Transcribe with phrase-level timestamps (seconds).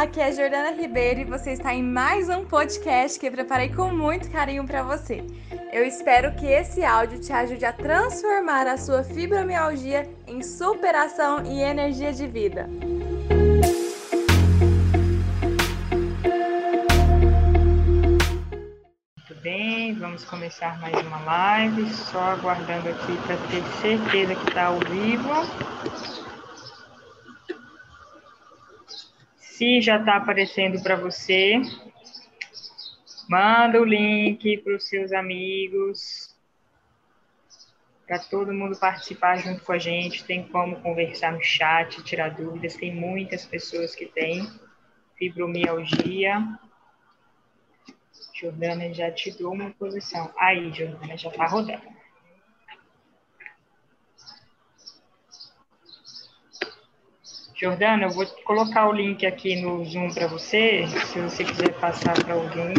[0.00, 3.92] aqui é Jordana Ribeiro e você está em mais um podcast que eu preparei com
[3.92, 5.22] muito carinho para você.
[5.70, 11.60] Eu espero que esse áudio te ajude a transformar a sua fibromialgia em superação e
[11.60, 12.66] energia de vida.
[19.18, 24.64] Muito bem, vamos começar mais uma live, só aguardando aqui para ter certeza que está
[24.64, 26.19] ao vivo.
[29.60, 31.60] Se já está aparecendo para você,
[33.28, 36.34] manda o link para os seus amigos,
[38.06, 40.24] para todo mundo participar junto com a gente.
[40.24, 42.74] Tem como conversar no chat, tirar dúvidas.
[42.76, 44.50] Tem muitas pessoas que têm
[45.18, 46.42] fibromialgia.
[48.32, 50.32] Jordana já te deu uma posição.
[50.38, 51.99] Aí, Jordana, já está rodando.
[57.60, 62.14] Jordana, eu vou colocar o link aqui no Zoom para você, se você quiser passar
[62.24, 62.72] para alguém.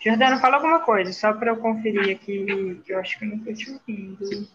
[0.00, 3.52] Jordana, fala alguma coisa, só para eu conferir aqui, que eu acho que não estou
[3.52, 4.48] te ouvindo.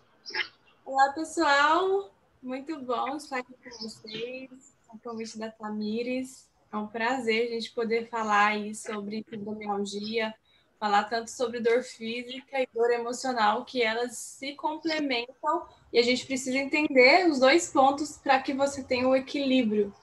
[0.86, 2.10] Olá, pessoal.
[2.42, 6.50] Muito bom estar aqui com vocês, o convite da Tamires.
[6.72, 10.34] É um prazer a gente poder falar aí sobre fibromialgia,
[10.80, 16.26] falar tanto sobre dor física e dor emocional, que elas se complementam e a gente
[16.26, 19.94] precisa entender os dois pontos para que você tenha o equilíbrio.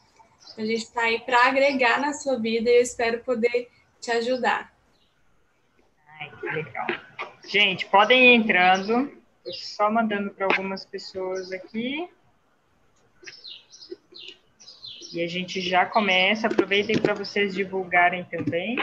[0.56, 4.72] A gente está aí para agregar na sua vida e eu espero poder te ajudar.
[6.20, 6.86] Ai, que legal.
[7.46, 9.12] Gente, podem ir entrando.
[9.38, 12.08] Estou só mandando para algumas pessoas aqui.
[15.12, 16.46] E a gente já começa.
[16.46, 18.78] Aproveitem para vocês divulgarem também.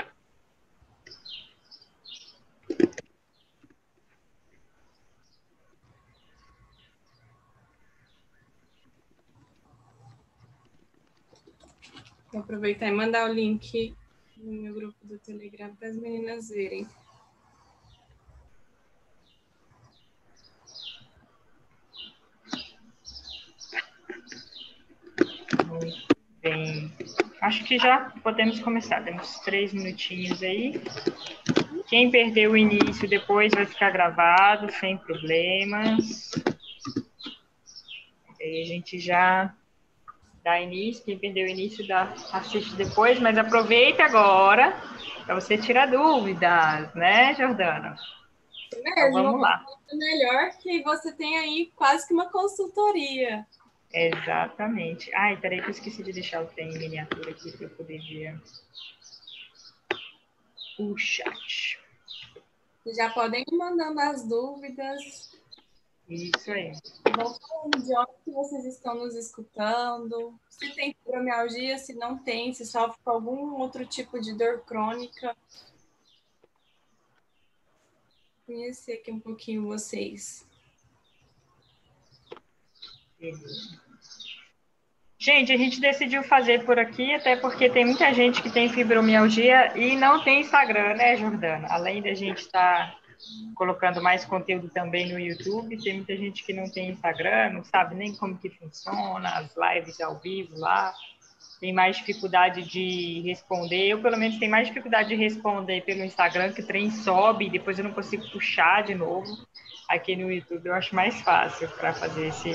[12.34, 13.96] Vou aproveitar e mandar o link
[14.38, 16.88] no meu grupo do Telegram para as meninas verem.
[26.42, 26.92] Bem.
[27.40, 29.04] Acho que já podemos começar.
[29.04, 30.82] Temos três minutinhos aí.
[31.88, 36.32] Quem perdeu o início depois vai ficar gravado, sem problemas.
[38.42, 39.56] Aí a gente já
[40.44, 44.76] dá início, quem perdeu o início dá, assiste depois, mas aproveita agora
[45.26, 47.96] para você tirar dúvidas, né, Jordana?
[48.74, 49.66] Mesmo, então, vamos lá.
[49.94, 53.46] Melhor que você tem aí quase que uma consultoria.
[53.94, 55.14] Exatamente.
[55.14, 58.42] Ai, peraí que eu esqueci de deixar o tem miniatura aqui para eu poder ver
[60.80, 61.80] o chat.
[62.98, 65.32] Já podem ir mandando as dúvidas.
[66.10, 66.74] Isso aí.
[67.16, 72.66] Vão falando de onde vocês estão nos escutando, se tem fibromialgia, se não tem, se
[72.66, 75.36] sofre com algum outro tipo de dor crônica.
[78.46, 80.46] Conhecer aqui um pouquinho vocês.
[85.18, 89.78] Gente, a gente decidiu fazer por aqui, até porque tem muita gente que tem fibromialgia
[89.78, 91.68] e não tem Instagram, né, Jordana?
[91.70, 93.03] Além da gente estar tá
[93.56, 95.82] colocando mais conteúdo também no YouTube.
[95.82, 100.00] Tem muita gente que não tem Instagram, não sabe nem como que funciona, as lives
[100.02, 100.94] ao vivo lá.
[101.60, 103.88] Tem mais dificuldade de responder.
[103.88, 107.50] Eu, pelo menos, tenho mais dificuldade de responder pelo Instagram, que o trem sobe e
[107.50, 109.26] depois eu não consigo puxar de novo.
[109.90, 112.52] Aqui no YouTube eu acho mais fácil para fazer esse,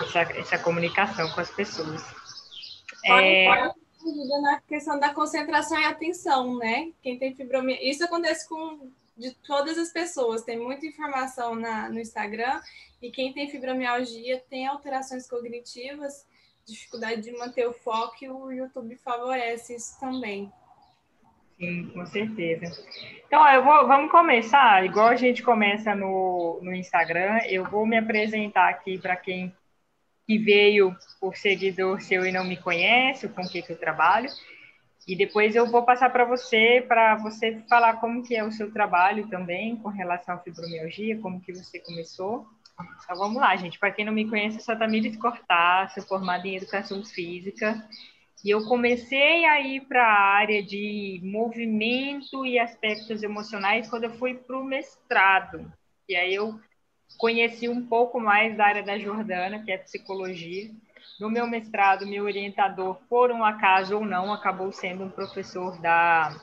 [0.00, 2.02] essa, essa comunicação com as pessoas.
[3.04, 3.48] É...
[4.42, 6.90] na questão da concentração e atenção, né?
[7.02, 10.42] Quem tem fibromialgia, isso acontece com de todas as pessoas.
[10.42, 12.60] Tem muita informação na, no Instagram
[13.00, 16.26] e quem tem fibromialgia tem alterações cognitivas,
[16.66, 20.50] dificuldade de manter o foco e o YouTube favorece isso também.
[21.58, 22.64] Sim, com certeza.
[23.26, 27.96] Então, eu vou, vamos começar, igual a gente começa no, no Instagram, eu vou me
[27.96, 29.54] apresentar aqui para quem
[30.26, 34.28] que veio por seguidor seu e não me conhece, com o que, que eu trabalho.
[35.06, 38.72] E depois eu vou passar para você, para você falar como que é o seu
[38.72, 42.46] trabalho também com relação à fibromialgia, como que você começou.
[43.02, 43.78] Então vamos lá, gente.
[43.78, 47.84] Para quem não me conhece, eu sou a Tamires Cortá, sou formada em Educação Física.
[48.44, 54.14] E eu comecei a ir para a área de movimento e aspectos emocionais quando eu
[54.14, 55.72] fui para o mestrado.
[56.08, 56.58] E aí eu
[57.18, 60.70] conheci um pouco mais da área da Jordana, que é psicologia.
[61.22, 66.34] No meu mestrado, meu orientador, por um acaso ou não, acabou sendo um professor da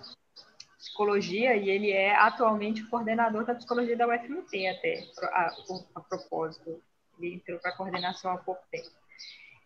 [0.78, 5.52] psicologia e ele é atualmente coordenador da psicologia da UFMT até, a,
[5.96, 6.82] a, propósito.
[7.20, 8.88] Ele entrou para a coordenação há pouco tempo.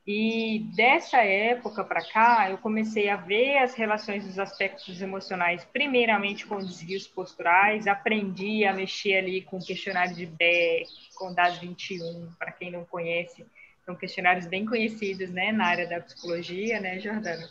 [0.07, 6.43] E dessa época para cá, eu comecei a ver as relações dos aspectos emocionais, primeiramente
[6.47, 12.51] com desvios posturais, aprendi a mexer ali com questionário de Beck, com DAS 21, para
[12.51, 13.45] quem não conhece,
[13.85, 17.47] são questionários bem conhecidos, né, na área da psicologia, né, Jordana?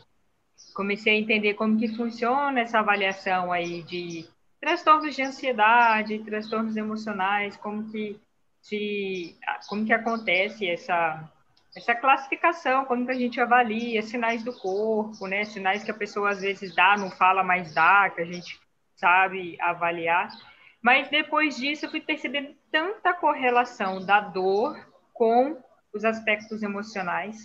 [0.75, 4.27] Comecei a entender como que funciona essa avaliação aí de
[4.61, 8.19] transtornos de ansiedade, transtornos emocionais, como que
[8.61, 9.37] se,
[9.69, 11.29] como que acontece essa
[11.75, 15.45] essa classificação, como que a gente avalia sinais do corpo, né?
[15.45, 18.61] Sinais que a pessoa às vezes dá, não fala, mas dá, que a gente
[18.95, 20.29] sabe avaliar.
[20.83, 24.77] Mas depois disso eu fui percebendo tanta correlação da dor
[25.15, 25.57] com
[25.93, 27.37] os aspectos emocionais,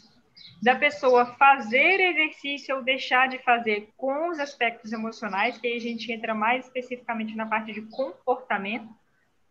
[0.61, 5.81] da pessoa fazer exercício ou deixar de fazer com os aspectos emocionais, que aí a
[5.81, 8.89] gente entra mais especificamente na parte de comportamento,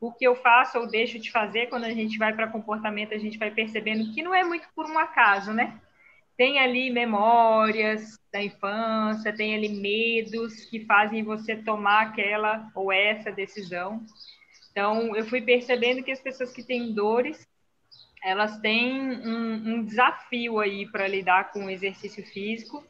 [0.01, 3.19] o que eu faço ou deixo de fazer, quando a gente vai para comportamento, a
[3.19, 5.81] gente vai percebendo que não é muito por um acaso, né?
[6.37, 13.33] Tem ali memórias da infância, tem ali medos que fazem você tomar aquela ou essa
[13.33, 14.05] decisão.
[14.71, 17.49] Então, eu fui percebendo que as pessoas que têm dores,
[18.23, 22.85] elas têm um, um desafio aí para lidar com o exercício físico,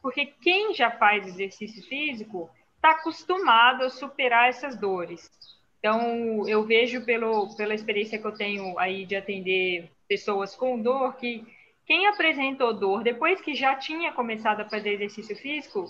[0.00, 5.30] porque quem já faz exercício físico está acostumado a superar essas dores.
[5.78, 11.16] Então, eu vejo pelo, pela experiência que eu tenho aí de atender pessoas com dor,
[11.16, 11.44] que
[11.86, 15.86] quem apresentou dor depois que já tinha começado a fazer exercício físico,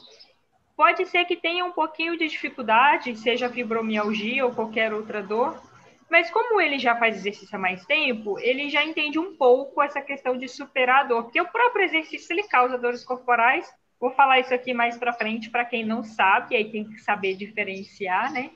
[0.76, 5.60] pode ser que tenha um pouquinho de dificuldade, seja fibromialgia ou qualquer outra dor,
[6.10, 10.00] mas como ele já faz exercício há mais tempo, ele já entende um pouco essa
[10.00, 13.70] questão de superar a dor, porque o próprio exercício ele causa dores corporais.
[14.00, 17.34] Vou falar isso aqui mais para frente para quem não sabe, aí tem que saber
[17.34, 18.50] diferenciar, né?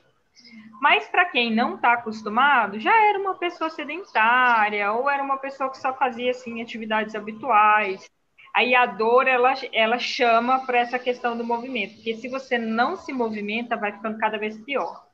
[0.81, 5.69] Mas para quem não está acostumado, já era uma pessoa sedentária ou era uma pessoa
[5.69, 8.09] que só fazia assim atividades habituais.
[8.53, 12.95] Aí a dor ela, ela chama para essa questão do movimento, porque se você não
[12.95, 15.07] se movimenta, vai ficando cada vez pior.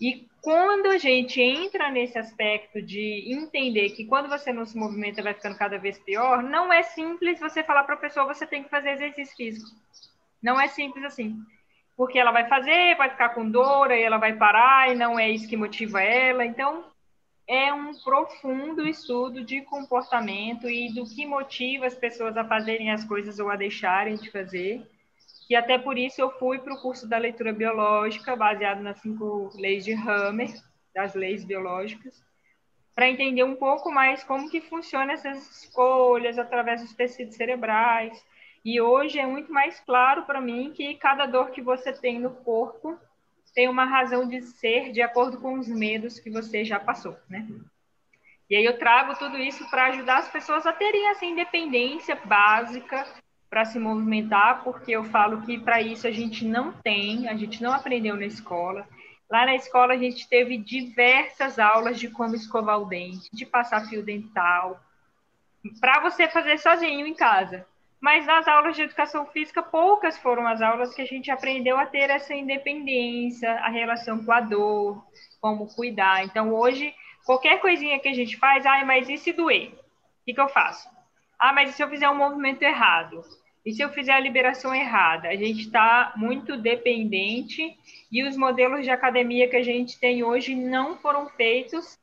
[0.00, 5.22] E quando a gente entra nesse aspecto de entender que quando você não se movimenta
[5.22, 8.62] vai ficando cada vez pior, não é simples você falar para a pessoa você tem
[8.62, 9.70] que fazer exercício físico.
[10.42, 11.42] Não é simples assim
[11.96, 15.30] porque ela vai fazer, vai ficar com dor, aí ela vai parar e não é
[15.30, 16.44] isso que motiva ela.
[16.44, 16.84] Então,
[17.46, 23.04] é um profundo estudo de comportamento e do que motiva as pessoas a fazerem as
[23.04, 24.82] coisas ou a deixarem de fazer.
[25.48, 29.50] E até por isso eu fui para o curso da leitura biológica, baseado nas cinco
[29.54, 30.50] leis de Hammer,
[30.94, 32.24] das leis biológicas,
[32.94, 38.24] para entender um pouco mais como que funcionam essas escolhas através dos tecidos cerebrais,
[38.64, 42.30] e hoje é muito mais claro para mim que cada dor que você tem no
[42.30, 42.98] corpo
[43.54, 47.46] tem uma razão de ser de acordo com os medos que você já passou, né?
[48.48, 53.06] E aí eu trago tudo isso para ajudar as pessoas a terem essa independência básica
[53.54, 57.62] para se movimentar, porque eu falo que para isso a gente não tem, a gente
[57.62, 58.84] não aprendeu na escola.
[59.30, 63.86] Lá na escola a gente teve diversas aulas de como escovar o dente, de passar
[63.86, 64.80] fio dental,
[65.80, 67.64] para você fazer sozinho em casa.
[68.00, 71.86] Mas nas aulas de educação física, poucas foram as aulas que a gente aprendeu a
[71.86, 75.06] ter essa independência, a relação com a dor,
[75.40, 76.24] como cuidar.
[76.24, 76.92] Então, hoje,
[77.24, 79.68] qualquer coisinha que a gente faz, ah, mas e se doer?
[79.68, 80.88] O que, que eu faço?
[81.38, 83.22] Ah, mas e se eu fizer um movimento errado?
[83.64, 85.28] E se eu fizer a liberação errada?
[85.28, 87.74] A gente está muito dependente
[88.12, 91.98] e os modelos de academia que a gente tem hoje não foram feitos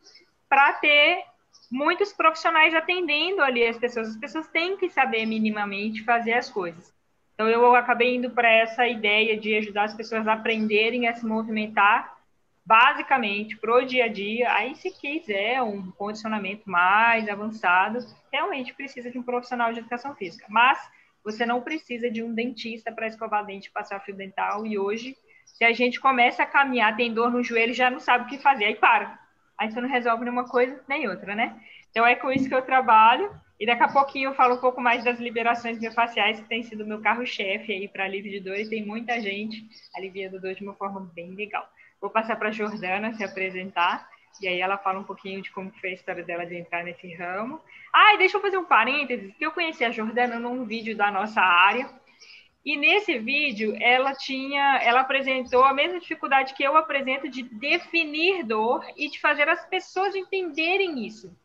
[0.50, 1.24] para ter
[1.72, 4.10] muitos profissionais atendendo ali as pessoas.
[4.10, 6.91] As pessoas têm que saber minimamente fazer as coisas.
[7.36, 11.25] Então, eu acabei indo para essa ideia de ajudar as pessoas a aprenderem a se
[11.25, 12.18] movimentar
[12.65, 14.53] basicamente para o dia a dia.
[14.53, 18.00] Aí, se quiser um condicionamento mais avançado,
[18.32, 20.46] realmente precisa de um profissional de educação física.
[20.50, 20.80] Mas
[21.24, 24.66] você não precisa de um dentista para escovar dente e passar fio dental.
[24.66, 28.25] E hoje, se a gente começa a caminhar, tem dor no joelho, já não sabe
[28.25, 29.22] o que fazer, aí para
[29.62, 31.56] aí você não resolve nenhuma coisa nem outra, né?
[31.92, 33.32] Então é com isso que eu trabalho.
[33.60, 36.84] E daqui a pouquinho eu falo um pouco mais das liberações miofasciais, que tem sido
[36.84, 39.63] meu carro-chefe aí para alívio de dor, e tem muita gente
[39.96, 41.70] aliviando dor de uma forma bem legal.
[42.01, 44.10] Vou passar para a Jordana se apresentar,
[44.40, 47.14] e aí ela fala um pouquinho de como foi a história dela de entrar nesse
[47.16, 47.60] ramo.
[47.94, 51.12] Ah, e deixa eu fazer um parênteses, que eu conheci a Jordana num vídeo da
[51.12, 51.90] nossa área,
[52.64, 58.44] e nesse vídeo, ela tinha, ela apresentou a mesma dificuldade que eu apresento de definir
[58.44, 61.36] dor e de fazer as pessoas entenderem isso.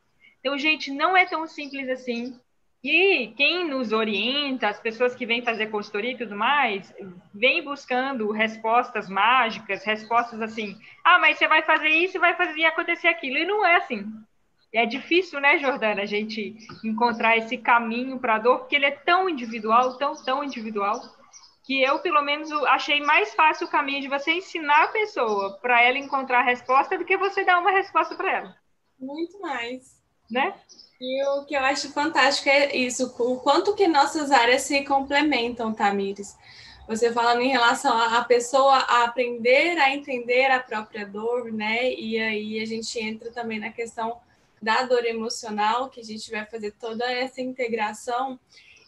[0.41, 2.39] Então, gente, não é tão simples assim.
[2.83, 6.95] E quem nos orienta, as pessoas que vêm fazer consultoria e tudo mais,
[7.35, 12.65] vem buscando respostas mágicas, respostas assim, ah, mas você vai fazer isso e vai fazer
[12.65, 13.39] acontecer aquilo.
[13.39, 14.05] E não é assim.
[14.73, 18.91] É difícil, né, Jordana, a gente encontrar esse caminho para a dor, porque ele é
[18.91, 21.01] tão individual, tão, tão individual,
[21.65, 25.83] que eu, pelo menos, achei mais fácil o caminho de você ensinar a pessoa para
[25.83, 28.57] ela encontrar a resposta do que você dar uma resposta para ela.
[28.99, 29.96] Muito mais.
[30.31, 30.55] Né?
[31.01, 35.73] E o que eu acho fantástico é isso, o quanto que nossas áreas se complementam,
[35.73, 36.37] Tamires.
[36.89, 41.93] Você falando em relação a pessoa a aprender a entender a própria dor, né?
[41.93, 44.21] E aí a gente entra também na questão
[44.63, 48.39] da dor emocional, que a gente vai fazer toda essa integração.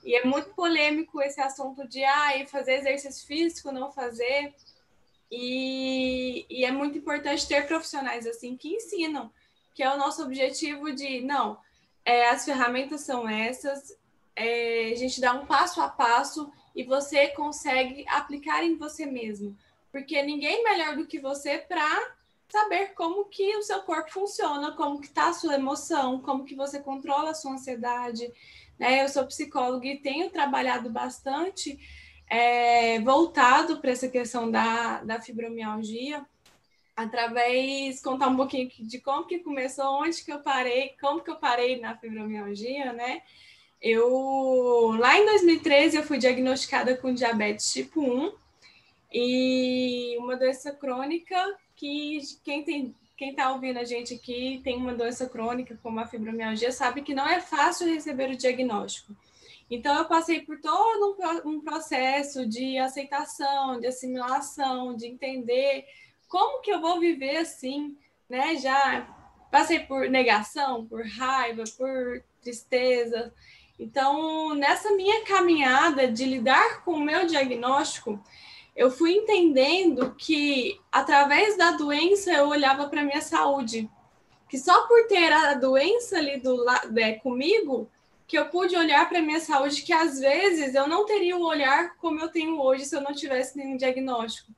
[0.04, 4.54] E é muito polêmico esse assunto de ah, fazer exercício físico, não fazer.
[5.30, 9.30] E, e é muito importante ter profissionais assim que ensinam,
[9.78, 11.56] que é o nosso objetivo de não,
[12.04, 13.96] é, as ferramentas são essas,
[14.34, 19.56] é, a gente dá um passo a passo e você consegue aplicar em você mesmo.
[19.92, 21.86] Porque ninguém melhor do que você para
[22.48, 26.56] saber como que o seu corpo funciona, como que está a sua emoção, como que
[26.56, 28.28] você controla a sua ansiedade.
[28.80, 29.04] Né?
[29.04, 31.78] Eu sou psicóloga e tenho trabalhado bastante
[32.28, 36.26] é, voltado para essa questão da, da fibromialgia,
[36.98, 41.36] através contar um pouquinho de como que começou, onde que eu parei, como que eu
[41.36, 43.22] parei na fibromialgia, né?
[43.80, 48.32] Eu lá em 2013 eu fui diagnosticada com diabetes tipo 1
[49.12, 51.36] e uma doença crônica
[51.76, 56.06] que quem tem quem está ouvindo a gente aqui tem uma doença crônica como a
[56.06, 59.14] fibromialgia sabe que não é fácil receber o diagnóstico.
[59.70, 65.84] Então eu passei por todo um, um processo de aceitação, de assimilação, de entender
[66.28, 67.96] como que eu vou viver assim,
[68.28, 68.56] né?
[68.56, 69.06] Já
[69.50, 73.32] passei por negação, por raiva, por tristeza.
[73.78, 78.22] Então, nessa minha caminhada de lidar com o meu diagnóstico,
[78.74, 83.90] eu fui entendendo que através da doença eu olhava para minha saúde,
[84.48, 87.90] que só por ter a doença ali do lado é, comigo
[88.26, 91.96] que eu pude olhar para minha saúde que às vezes eu não teria o olhar
[91.96, 94.52] como eu tenho hoje se eu não tivesse nenhum diagnóstico.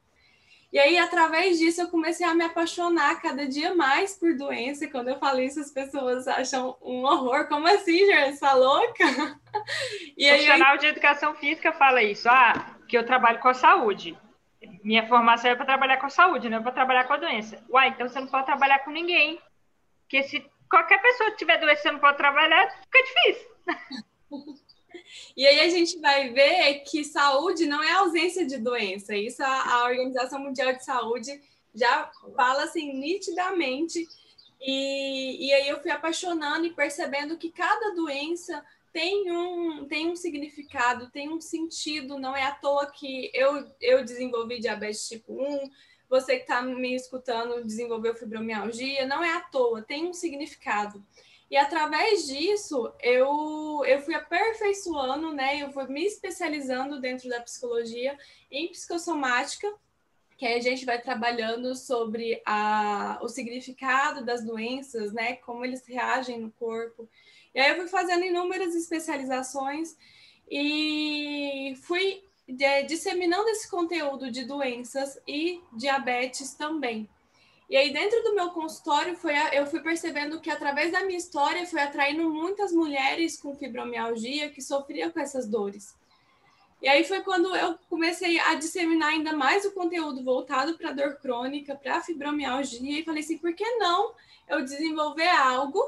[0.72, 4.86] E aí, através disso, eu comecei a me apaixonar cada dia mais por doença.
[4.86, 7.48] Quando eu falo isso, as pessoas acham um horror.
[7.48, 8.34] Como assim, Jorge?
[8.34, 9.04] Você tá louca?
[10.16, 12.28] E o profissional de educação física fala isso.
[12.28, 14.16] Ah, que eu trabalho com a saúde.
[14.84, 17.60] Minha formação é para trabalhar com a saúde, não é para trabalhar com a doença.
[17.68, 19.40] Uai, então você não pode trabalhar com ninguém.
[20.02, 23.48] Porque se qualquer pessoa tiver doença, você não pode trabalhar, fica difícil.
[25.36, 29.14] E aí a gente vai ver que saúde não é ausência de doença.
[29.14, 31.40] Isso a, a Organização Mundial de Saúde
[31.74, 34.06] já fala assim nitidamente.
[34.60, 38.62] E, e aí eu fui apaixonando e percebendo que cada doença
[38.92, 42.18] tem um, tem um significado, tem um sentido.
[42.18, 45.70] Não é à toa que eu, eu desenvolvi diabetes tipo 1,
[46.08, 49.06] você que está me escutando desenvolveu fibromialgia.
[49.06, 51.02] Não é à toa, tem um significado.
[51.50, 55.60] E através disso, eu, eu fui aperfeiçoando, né?
[55.60, 58.16] Eu fui me especializando dentro da psicologia
[58.48, 59.66] em psicossomática,
[60.38, 65.34] que a gente vai trabalhando sobre a, o significado das doenças, né?
[65.36, 67.08] Como eles reagem no corpo.
[67.52, 69.96] E aí eu fui fazendo inúmeras especializações
[70.48, 77.08] e fui de, disseminando esse conteúdo de doenças e diabetes também.
[77.70, 81.64] E aí, dentro do meu consultório, foi eu fui percebendo que, através da minha história,
[81.64, 85.94] foi atraindo muitas mulheres com fibromialgia que sofriam com essas dores.
[86.82, 91.18] E aí foi quando eu comecei a disseminar ainda mais o conteúdo voltado para dor
[91.20, 94.14] crônica, para fibromialgia, e falei assim, por que não
[94.48, 95.80] eu desenvolver algo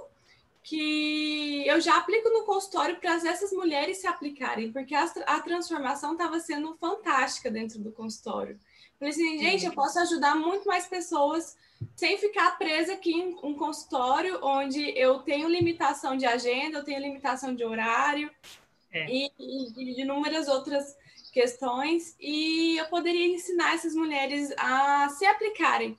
[0.62, 6.12] que eu já aplico no consultório para essas mulheres se aplicarem, porque a, a transformação
[6.12, 8.56] estava sendo fantástica dentro do consultório.
[9.00, 11.56] Falei assim, gente, eu posso ajudar muito mais pessoas
[11.96, 17.00] sem ficar presa aqui em um consultório onde eu tenho limitação de agenda, eu tenho
[17.00, 18.30] limitação de horário
[18.92, 19.06] é.
[19.10, 20.96] e, e, de inúmeras outras
[21.32, 25.98] questões, e eu poderia ensinar essas mulheres a se aplicarem.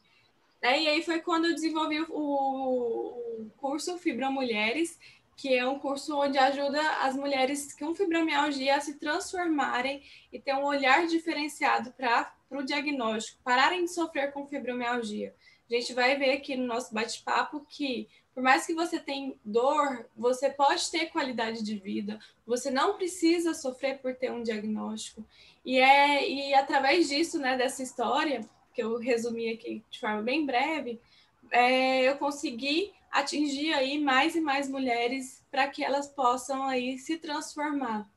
[0.61, 0.83] Né?
[0.83, 4.99] E aí foi quando eu desenvolvi o, curso Fibra Mulheres,
[5.35, 10.53] que é um curso onde ajuda as mulheres com fibromialgia a se transformarem e ter
[10.53, 15.33] um olhar diferenciado para o diagnóstico, pararem de sofrer com fibromialgia
[15.79, 20.49] gente vai ver aqui no nosso bate-papo que, por mais que você tenha dor, você
[20.49, 25.25] pode ter qualidade de vida, você não precisa sofrer por ter um diagnóstico.
[25.65, 28.41] E é e através disso, né, dessa história,
[28.73, 30.99] que eu resumi aqui de forma bem breve,
[31.51, 37.17] é, eu consegui atingir aí mais e mais mulheres para que elas possam aí se
[37.17, 38.09] transformar.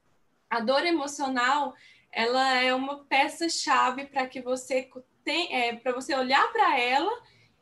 [0.48, 1.75] A dor emocional,
[2.10, 4.88] ela é uma peça chave para que você
[5.22, 7.12] tem, é, para você olhar para ela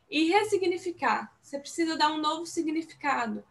[0.09, 1.31] e ressignificar.
[1.41, 3.43] Você precisa dar um novo significado.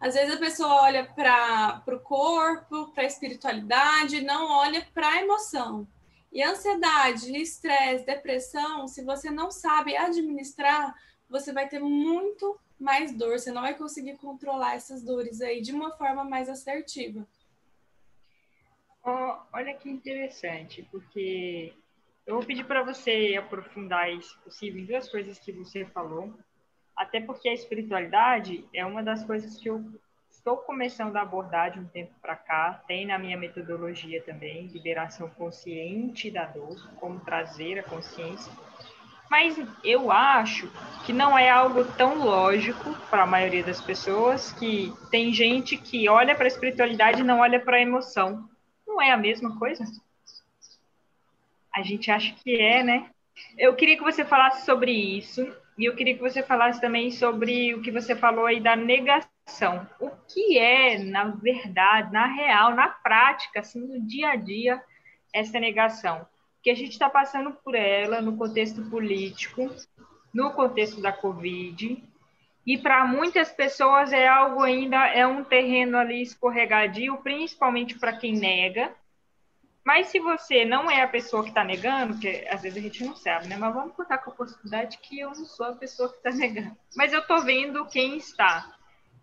[0.00, 5.22] Às vezes a pessoa olha para o corpo, para a espiritualidade, não olha para a
[5.22, 5.86] emoção.
[6.32, 10.94] E ansiedade, estresse, depressão, se você não sabe administrar,
[11.28, 13.38] você vai ter muito mais dor.
[13.38, 17.26] Você não vai conseguir controlar essas dores aí de uma forma mais assertiva.
[19.04, 21.74] Oh, olha que interessante, porque
[22.26, 26.32] eu vou pedir para você aprofundar, se possível, em duas coisas que você falou.
[26.96, 29.84] Até porque a espiritualidade é uma das coisas que eu
[30.30, 32.82] estou começando a abordar de um tempo para cá.
[32.86, 38.52] Tem na minha metodologia também, liberação consciente da dor, como trazer a consciência.
[39.30, 40.70] Mas eu acho
[41.06, 46.08] que não é algo tão lógico para a maioria das pessoas, que tem gente que
[46.08, 48.48] olha para a espiritualidade e não olha para a emoção.
[48.86, 49.84] Não é a mesma coisa?
[51.74, 53.10] A gente acha que é, né?
[53.58, 55.40] Eu queria que você falasse sobre isso
[55.78, 59.88] e eu queria que você falasse também sobre o que você falou aí da negação.
[59.98, 64.82] O que é, na verdade, na real, na prática, assim, no dia a dia,
[65.32, 66.26] essa negação?
[66.62, 69.70] Que a gente está passando por ela no contexto político,
[70.32, 72.02] no contexto da Covid,
[72.64, 78.36] e para muitas pessoas é algo ainda, é um terreno ali escorregadio, principalmente para quem
[78.36, 78.94] nega,
[79.84, 83.04] mas se você não é a pessoa que está negando, que às vezes a gente
[83.04, 83.56] não sabe, né?
[83.56, 86.76] Mas vamos contar com a possibilidade que eu não sou a pessoa que está negando.
[86.96, 88.76] Mas eu estou vendo quem está.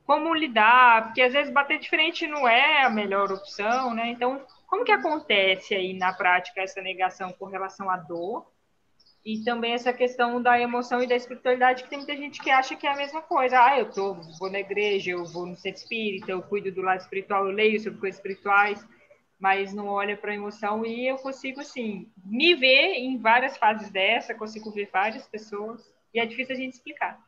[0.05, 4.09] Como lidar, porque às vezes bater diferente não é a melhor opção, né?
[4.09, 8.51] Então, como que acontece aí na prática essa negação com relação à dor?
[9.23, 12.75] E também essa questão da emoção e da espiritualidade, que tem muita gente que acha
[12.75, 13.63] que é a mesma coisa.
[13.63, 17.01] Ah, eu tô, vou na igreja, eu vou no centro espírita, eu cuido do lado
[17.01, 18.85] espiritual, eu leio sobre coisas espirituais
[19.39, 23.89] mas não olha para a emoção e eu consigo assim me ver em várias fases
[23.89, 27.19] dessa, consigo ver várias pessoas e é difícil a gente explicar.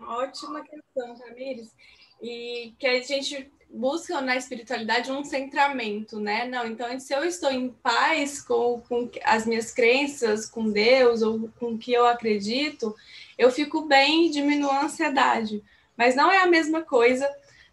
[0.00, 1.74] Ótima questão, Tamires.
[2.20, 6.46] E que a gente busca na espiritualidade um centramento, né?
[6.46, 11.48] Não, então se eu estou em paz com, com as minhas crenças, com Deus ou
[11.58, 12.94] com o que eu acredito,
[13.36, 15.62] eu fico bem e diminuo a ansiedade.
[15.96, 17.28] Mas não é a mesma coisa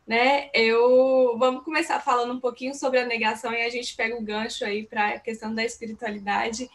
[0.05, 0.49] né?
[0.53, 4.65] Eu vamos começar falando um pouquinho sobre a negação e a gente pega o gancho
[4.65, 6.69] aí para a questão da espiritualidade.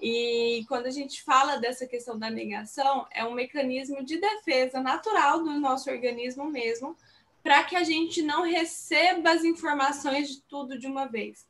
[0.00, 5.42] E quando a gente fala dessa questão da negação, é um mecanismo de defesa natural
[5.42, 6.96] do nosso organismo mesmo,
[7.42, 11.46] para que a gente não receba as informações de tudo de uma vez.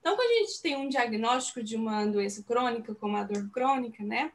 [0.00, 4.02] Então, quando a gente tem um diagnóstico de uma doença crônica, como a dor crônica,
[4.02, 4.32] né?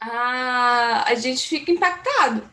[0.00, 2.48] A, a gente fica impactado,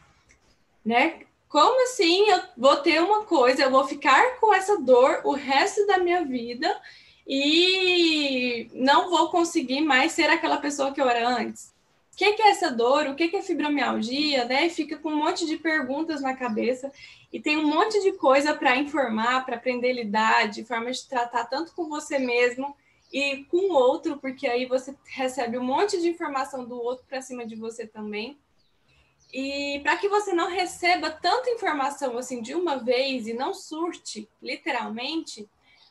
[0.84, 1.22] né?
[1.54, 5.86] Como assim eu vou ter uma coisa, eu vou ficar com essa dor o resto
[5.86, 6.82] da minha vida
[7.28, 11.72] e não vou conseguir mais ser aquela pessoa que eu era antes?
[12.12, 13.06] O que é essa dor?
[13.06, 14.46] O que é fibromialgia?
[14.46, 14.68] Né?
[14.68, 16.92] Fica com um monte de perguntas na cabeça
[17.32, 21.08] e tem um monte de coisa para informar, para aprender a lidar, de forma de
[21.08, 22.76] tratar tanto com você mesmo
[23.14, 27.22] e com o outro, porque aí você recebe um monte de informação do outro para
[27.22, 28.40] cima de você também.
[29.34, 34.30] E para que você não receba tanta informação assim de uma vez e não surte,
[34.40, 35.50] literalmente,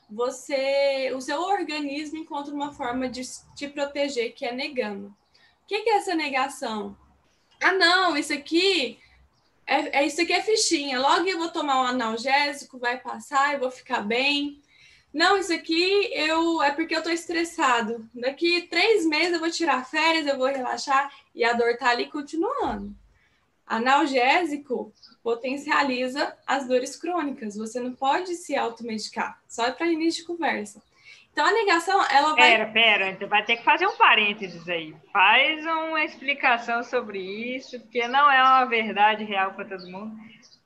[0.09, 3.22] você, o seu organismo encontra uma forma de
[3.57, 5.09] te proteger, que é negando.
[5.09, 6.96] O que é essa negação?
[7.61, 9.00] Ah, não, isso aqui
[9.66, 11.00] é, é, isso aqui é fichinha.
[11.00, 14.61] Logo eu vou tomar um analgésico, vai passar, eu vou ficar bem.
[15.12, 18.09] Não, isso aqui eu é porque eu estou estressado.
[18.14, 22.07] Daqui três meses eu vou tirar férias, eu vou relaxar e a dor tá ali
[22.09, 22.94] continuando.
[23.73, 27.57] Analgésico potencializa as dores crônicas.
[27.57, 30.83] Você não pode se automedicar, só é para início de conversa.
[31.33, 32.51] Então, a negação, ela vai.
[32.51, 34.95] Pera, pera, então vai ter que fazer um parênteses aí.
[35.11, 40.15] Faz uma explicação sobre isso, porque não é uma verdade real para todo mundo.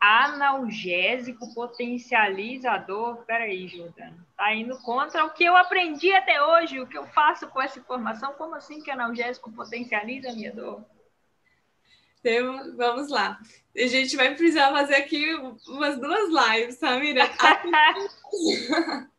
[0.01, 3.25] Analgésico potencializador.
[3.25, 4.17] Peraí, Jordana.
[4.37, 7.79] Tá indo contra o que eu aprendi até hoje, o que eu faço com essa
[7.79, 8.33] informação.
[8.33, 10.85] Como assim que analgésico potencializa a minha dor?
[12.77, 13.39] Vamos lá.
[13.77, 15.35] A gente vai precisar fazer aqui
[15.69, 17.31] umas duas lives, Samira.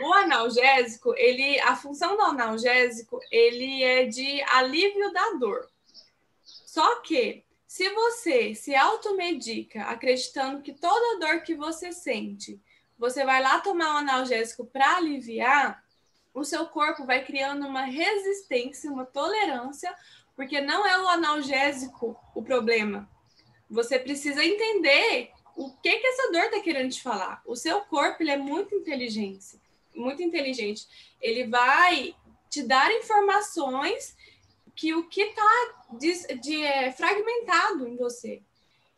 [0.00, 5.68] o analgésico, ele, a função do analgésico, ele é de alívio da dor.
[6.44, 12.60] Só que se você se automedica acreditando que toda dor que você sente,
[12.98, 15.82] você vai lá tomar um analgésico para aliviar,
[16.32, 19.94] o seu corpo vai criando uma resistência, uma tolerância
[20.36, 23.08] porque não é o analgésico o problema.
[23.70, 27.42] Você precisa entender o que que essa dor está querendo te falar.
[27.46, 29.60] O seu corpo ele é muito inteligente,
[29.94, 30.86] muito inteligente.
[31.20, 32.14] Ele vai
[32.50, 34.16] te dar informações
[34.74, 38.42] que o que está de, de é, fragmentado em você.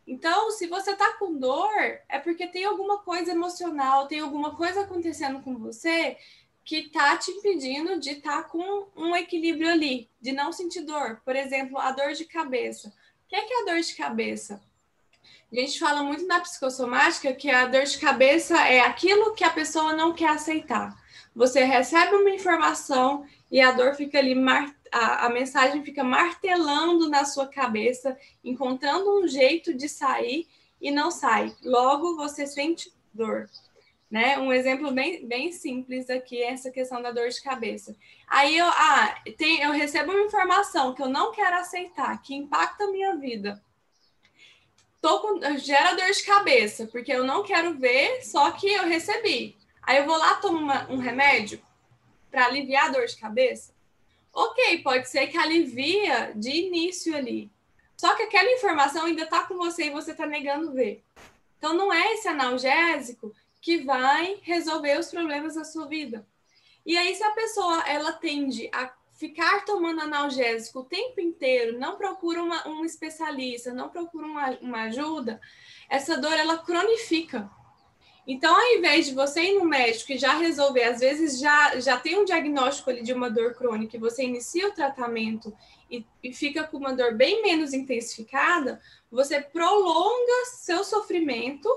[0.06, 1.72] Então, se você está com dor,
[2.08, 6.16] é porque tem alguma coisa emocional, tem alguma coisa acontecendo com você
[6.66, 11.22] que está te impedindo de estar tá com um equilíbrio ali, de não sentir dor.
[11.24, 12.88] Por exemplo, a dor de cabeça.
[12.88, 14.60] O que é, que é a dor de cabeça?
[15.50, 19.50] A gente fala muito na psicossomática que a dor de cabeça é aquilo que a
[19.50, 20.92] pessoa não quer aceitar.
[21.36, 24.34] Você recebe uma informação e a dor fica ali,
[24.90, 30.48] a, a mensagem fica martelando na sua cabeça, encontrando um jeito de sair
[30.80, 31.54] e não sai.
[31.62, 33.48] Logo, você sente dor.
[34.10, 34.38] Né?
[34.38, 37.96] Um exemplo bem, bem simples aqui é essa questão da dor de cabeça.
[38.28, 42.84] Aí eu, ah, tem, eu recebo uma informação que eu não quero aceitar, que impacta
[42.84, 43.60] a minha vida.
[45.00, 49.56] Tô com, gera dor de cabeça, porque eu não quero ver, só que eu recebi.
[49.82, 51.60] Aí eu vou lá tomar um remédio
[52.30, 53.74] para aliviar a dor de cabeça.
[54.32, 57.50] Ok, pode ser que alivia de início ali.
[57.96, 61.02] Só que aquela informação ainda está com você e você está negando ver.
[61.56, 66.26] Então não é esse analgésico que vai resolver os problemas da sua vida.
[66.84, 71.96] E aí, se a pessoa ela tende a ficar tomando analgésico o tempo inteiro, não
[71.96, 75.40] procura uma, um especialista, não procura uma, uma ajuda,
[75.88, 77.50] essa dor ela cronifica.
[78.26, 81.96] Então, ao invés de você ir no médico e já resolver, às vezes já, já
[81.96, 85.56] tem um diagnóstico ali de uma dor crônica você inicia o tratamento
[85.88, 91.68] e, e fica com uma dor bem menos intensificada, você prolonga seu sofrimento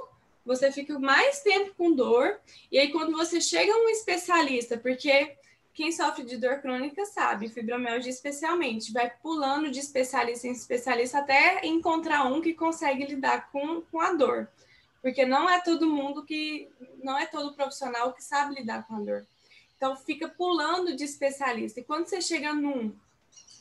[0.49, 2.39] você fica mais tempo com dor,
[2.71, 5.37] e aí quando você chega a um especialista, porque
[5.75, 11.63] quem sofre de dor crônica sabe, fibromialgia especialmente, vai pulando de especialista em especialista até
[11.67, 14.49] encontrar um que consegue lidar com, com a dor.
[15.03, 16.67] Porque não é todo mundo que,
[17.03, 19.27] não é todo profissional que sabe lidar com a dor.
[19.77, 21.79] Então fica pulando de especialista.
[21.79, 22.91] E quando você chega num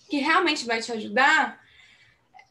[0.09, 1.62] que realmente vai te ajudar,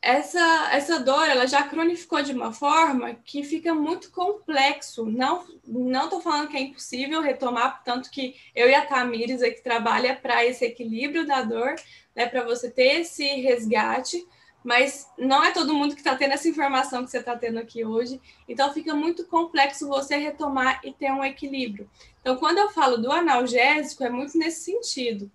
[0.07, 5.05] essa, essa dor ela já cronificou de uma forma que fica muito complexo.
[5.05, 10.15] Não não falando que é impossível retomar, tanto que eu e a Tamires aqui trabalha
[10.15, 11.75] para esse equilíbrio da dor,
[12.15, 14.25] né, para você ter esse resgate,
[14.63, 17.83] mas não é todo mundo que está tendo essa informação que você está tendo aqui
[17.83, 18.21] hoje.
[18.47, 21.89] Então fica muito complexo você retomar e ter um equilíbrio.
[22.21, 25.29] Então, quando eu falo do analgésico, é muito nesse sentido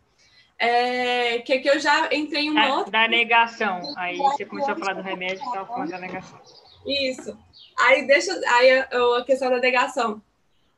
[0.62, 2.92] é, que, que eu já entrei em um da, outro.
[2.92, 3.80] Da negação.
[3.96, 6.40] Aí você começou a falar do remédio e estava falando da negação.
[6.86, 7.36] Isso.
[7.80, 10.22] Aí deixa aí a, a questão da negação.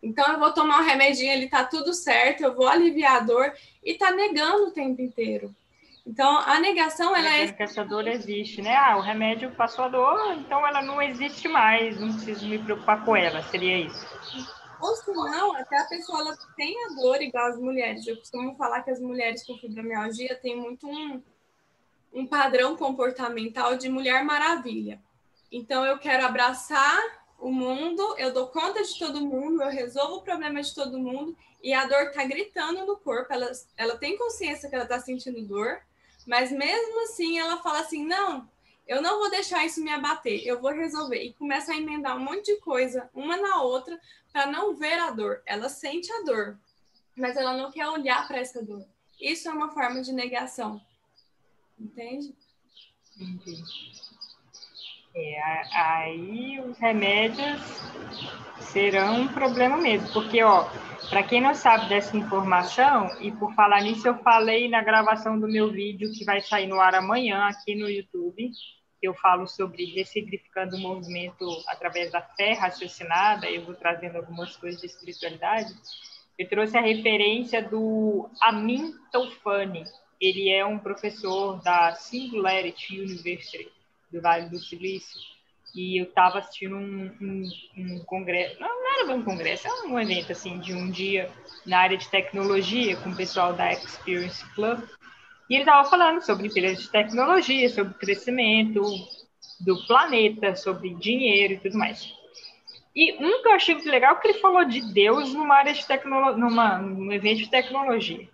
[0.02, 3.52] Então eu vou tomar um remedinho, ele tá tudo certo, eu vou aliviar a dor
[3.82, 5.54] e tá negando o tempo inteiro.
[6.06, 8.74] Então a negação ela é que essa dor existe, né?
[8.76, 13.04] Ah, o remédio passou a dor, então ela não existe mais, não preciso me preocupar
[13.04, 13.42] com ela.
[13.44, 14.06] Seria isso?
[14.84, 18.06] Ou se não, até a pessoa ela tem a dor igual as mulheres.
[18.06, 21.22] Eu costumo falar que as mulheres com fibromialgia têm muito um,
[22.12, 25.00] um padrão comportamental de mulher maravilha.
[25.50, 27.00] Então eu quero abraçar
[27.38, 31.34] o mundo, eu dou conta de todo mundo, eu resolvo o problema de todo mundo
[31.62, 33.32] e a dor tá gritando no corpo.
[33.32, 35.80] Ela, ela tem consciência que ela tá sentindo dor,
[36.26, 38.46] mas mesmo assim ela fala assim: não,
[38.86, 41.22] eu não vou deixar isso me abater, eu vou resolver.
[41.22, 43.98] E começa a emendar um monte de coisa, uma na outra,
[44.32, 45.42] para não ver a dor.
[45.46, 46.58] Ela sente a dor,
[47.16, 48.84] mas ela não quer olhar para essa dor.
[49.20, 50.80] Isso é uma forma de negação.
[51.78, 52.34] Entende?
[53.18, 53.62] Entendi.
[55.16, 57.60] É, aí os remédios
[58.58, 60.68] serão um problema mesmo, porque, ó,
[61.08, 65.46] para quem não sabe dessa informação, e por falar nisso, eu falei na gravação do
[65.46, 68.50] meu vídeo que vai sair no ar amanhã aqui no YouTube,
[69.00, 74.56] que eu falo sobre ressignificando o movimento através da fé raciocinada, eu vou trazendo algumas
[74.56, 75.72] coisas de espiritualidade.
[76.36, 79.84] Eu trouxe a referência do Amin Toufani,
[80.20, 83.83] ele é um professor da Singularity University
[84.14, 85.20] do Vale do Silício,
[85.74, 89.98] e eu estava assistindo um, um, um, congresso, não, não era um congresso, era um
[89.98, 91.28] evento assim de um dia
[91.66, 94.80] na área de tecnologia com o pessoal da Experience Club,
[95.50, 98.82] e ele estava falando sobre empresas de tecnologia, sobre crescimento
[99.60, 102.08] do planeta, sobre dinheiro e tudo mais.
[102.94, 105.74] E um que eu achei muito legal é que ele falou de Deus numa área
[105.74, 108.28] de tecnologia, num evento de tecnologia.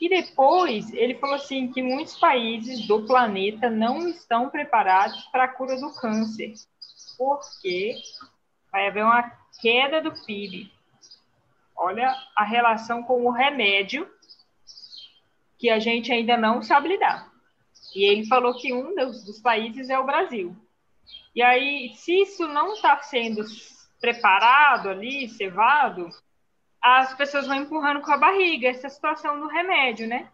[0.00, 5.48] E depois ele falou assim que muitos países do planeta não estão preparados para a
[5.48, 6.54] cura do câncer,
[7.18, 7.96] porque
[8.72, 10.72] vai haver uma queda do PIB.
[11.76, 14.08] Olha a relação com o remédio
[15.58, 17.30] que a gente ainda não sabe lidar.
[17.94, 20.56] E ele falou que um dos, dos países é o Brasil.
[21.34, 23.44] E aí, se isso não está sendo
[24.00, 26.08] preparado ali, cevado,
[26.82, 30.28] as pessoas vão empurrando com a barriga essa situação do remédio, né?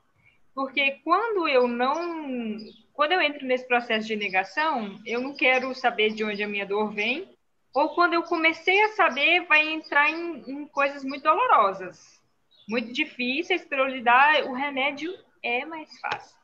[0.55, 2.57] Porque quando eu não.
[2.95, 6.65] Quando eu entro nesse processo de negação, eu não quero saber de onde a minha
[6.65, 7.29] dor vem,
[7.75, 12.23] ou quando eu comecei a saber, vai entrar em, em coisas muito dolorosas,
[12.67, 14.45] muito difíceis para lidar.
[14.45, 16.35] O remédio é mais fácil.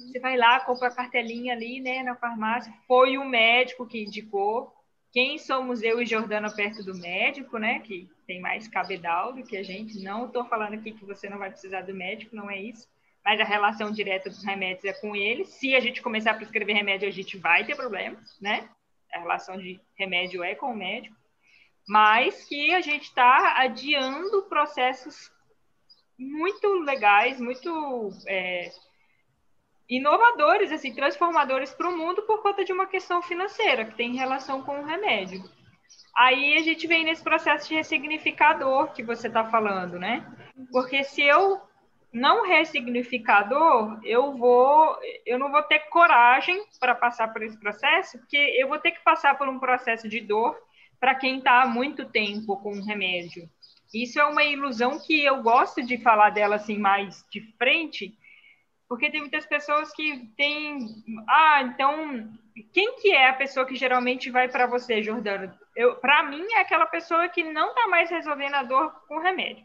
[0.00, 2.70] Você vai lá, compra a cartelinha ali, né, na farmácia.
[2.86, 4.70] Foi o médico que indicou.
[5.12, 7.80] Quem somos eu e Jordana perto do médico, né?
[7.80, 10.02] Que tem mais cabedal do que a gente.
[10.02, 12.86] Não estou falando aqui que você não vai precisar do médico, não é isso.
[13.24, 15.44] Mas a relação direta dos remédios é com ele.
[15.44, 18.68] Se a gente começar a prescrever remédio, a gente vai ter problema, né?
[19.12, 21.16] A relação de remédio é com o médico.
[21.86, 25.30] Mas que a gente está adiando processos
[26.18, 28.70] muito legais, muito é,
[29.88, 34.62] inovadores, assim, transformadores para o mundo por conta de uma questão financeira que tem relação
[34.62, 35.42] com o remédio.
[36.16, 40.26] Aí a gente vem nesse processo de ressignificador que você está falando, né?
[40.72, 41.60] Porque se eu
[42.12, 48.36] não ressignificador, eu vou, eu não vou ter coragem para passar por esse processo, porque
[48.36, 50.56] eu vou ter que passar por um processo de dor
[50.98, 53.48] para quem está há muito tempo com o remédio.
[53.94, 58.14] Isso é uma ilusão que eu gosto de falar dela assim mais de frente,
[58.88, 60.78] porque tem muitas pessoas que têm,
[61.28, 62.32] ah, então
[62.72, 65.52] quem que é a pessoa que geralmente vai para você, Jordano?
[66.00, 69.64] Para mim é aquela pessoa que não está mais resolvendo a dor com remédio.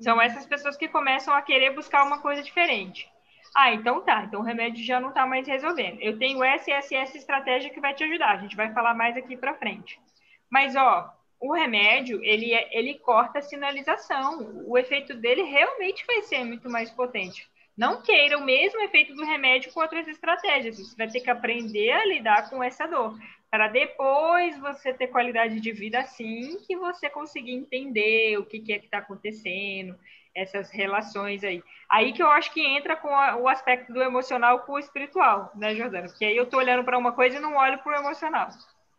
[0.00, 3.10] São essas pessoas que começam a querer buscar uma coisa diferente.
[3.54, 4.24] Ah, então tá.
[4.24, 6.00] Então o remédio já não está mais resolvendo.
[6.00, 8.30] Eu tenho essa e essa, essa estratégia que vai te ajudar.
[8.30, 10.00] A gente vai falar mais aqui para frente.
[10.48, 14.64] Mas, ó, o remédio, ele, é, ele corta a sinalização.
[14.66, 17.48] O efeito dele realmente vai ser muito mais potente.
[17.78, 20.80] Não queira o mesmo efeito do remédio com outras estratégias.
[20.80, 23.16] Você vai ter que aprender a lidar com essa dor.
[23.48, 28.72] Para depois você ter qualidade de vida assim que você conseguir entender o que, que
[28.72, 29.96] é que está acontecendo,
[30.34, 31.62] essas relações aí.
[31.88, 35.52] Aí que eu acho que entra com a, o aspecto do emocional com o espiritual,
[35.54, 36.08] né, Jordana?
[36.08, 38.48] Porque aí eu estou olhando para uma coisa e não olho para o emocional.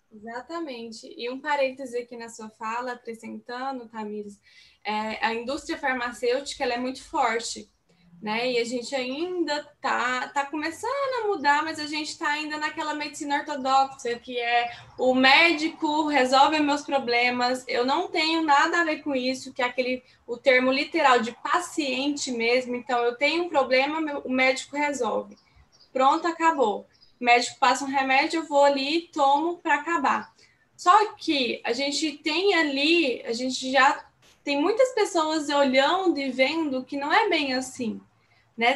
[0.09, 1.13] Exatamente.
[1.17, 4.39] E um parêntese aqui na sua fala, acrescentando, Tamires,
[4.85, 7.69] é, a indústria farmacêutica ela é muito forte,
[8.21, 8.51] né?
[8.51, 12.93] E a gente ainda tá, tá começando a mudar, mas a gente está ainda naquela
[12.93, 19.03] medicina ortodoxa, que é o médico resolve meus problemas, eu não tenho nada a ver
[19.03, 23.49] com isso, que é aquele o termo literal de paciente mesmo, então eu tenho um
[23.49, 25.35] problema, o médico resolve.
[25.91, 26.87] Pronto, acabou
[27.19, 30.33] o médico passa um remédio, eu vou ali e tomo para acabar.
[30.75, 34.05] Só que a gente tem ali, a gente já
[34.43, 37.99] tem muitas pessoas olhando e vendo que não é bem assim.
[38.59, 38.75] Né?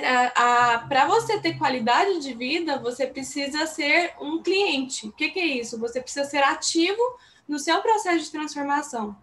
[0.88, 5.10] Para você ter qualidade de vida, você precisa ser um cliente.
[5.10, 5.78] O que, que é isso?
[5.78, 7.02] Você precisa ser ativo
[7.46, 9.14] no seu processo de transformação,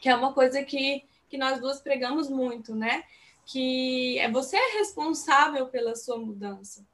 [0.00, 3.02] que é uma coisa que, que nós duas pregamos muito, né?
[3.44, 6.86] Que é você é responsável pela sua mudança.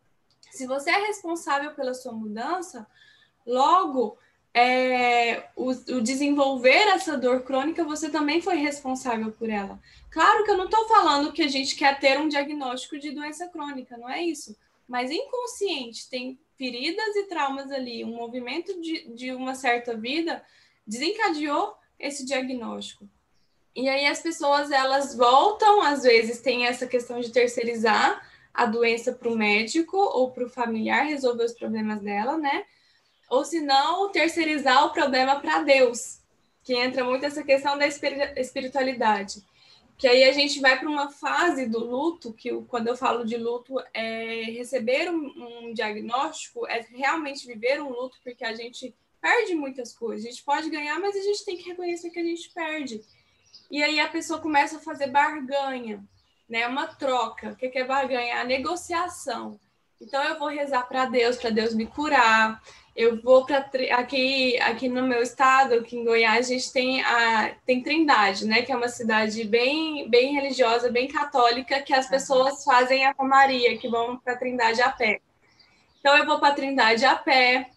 [0.50, 2.86] Se você é responsável pela sua mudança,
[3.46, 4.16] logo
[4.54, 9.80] é, o, o, desenvolver essa dor crônica, você também foi responsável por ela.
[10.10, 13.48] Claro que eu não estou falando que a gente quer ter um diagnóstico de doença
[13.48, 14.56] crônica, não é isso.
[14.86, 20.44] Mas inconsciente, tem feridas e traumas ali, um movimento de, de uma certa vida
[20.86, 23.08] desencadeou esse diagnóstico.
[23.74, 28.20] E aí as pessoas elas voltam, às vezes tem essa questão de terceirizar,
[28.52, 32.64] a doença para o médico ou para o familiar resolver os problemas dela, né?
[33.32, 36.20] Ou se não, terceirizar o problema para Deus,
[36.62, 39.42] que entra muito essa questão da espiritualidade.
[39.96, 43.36] Que aí a gente vai para uma fase do luto, que quando eu falo de
[43.36, 49.54] luto, é receber um, um diagnóstico, é realmente viver um luto, porque a gente perde
[49.54, 50.26] muitas coisas.
[50.26, 53.02] A gente pode ganhar, mas a gente tem que reconhecer que a gente perde.
[53.70, 56.04] E aí a pessoa começa a fazer barganha
[56.52, 56.66] né?
[56.66, 57.52] Uma troca.
[57.52, 58.40] O que é barganha?
[58.40, 59.58] A negociação.
[60.02, 62.60] Então eu vou rezar para Deus, para Deus me curar.
[62.94, 63.64] Eu vou para
[63.96, 68.62] aqui aqui no meu estado, aqui em Goiás, a gente tem a tem Trindade, né,
[68.62, 73.78] que é uma cidade bem bem religiosa, bem católica, que as pessoas fazem a Maria,
[73.78, 75.20] que vão para Trindade a pé.
[76.00, 77.70] Então eu vou para Trindade a pé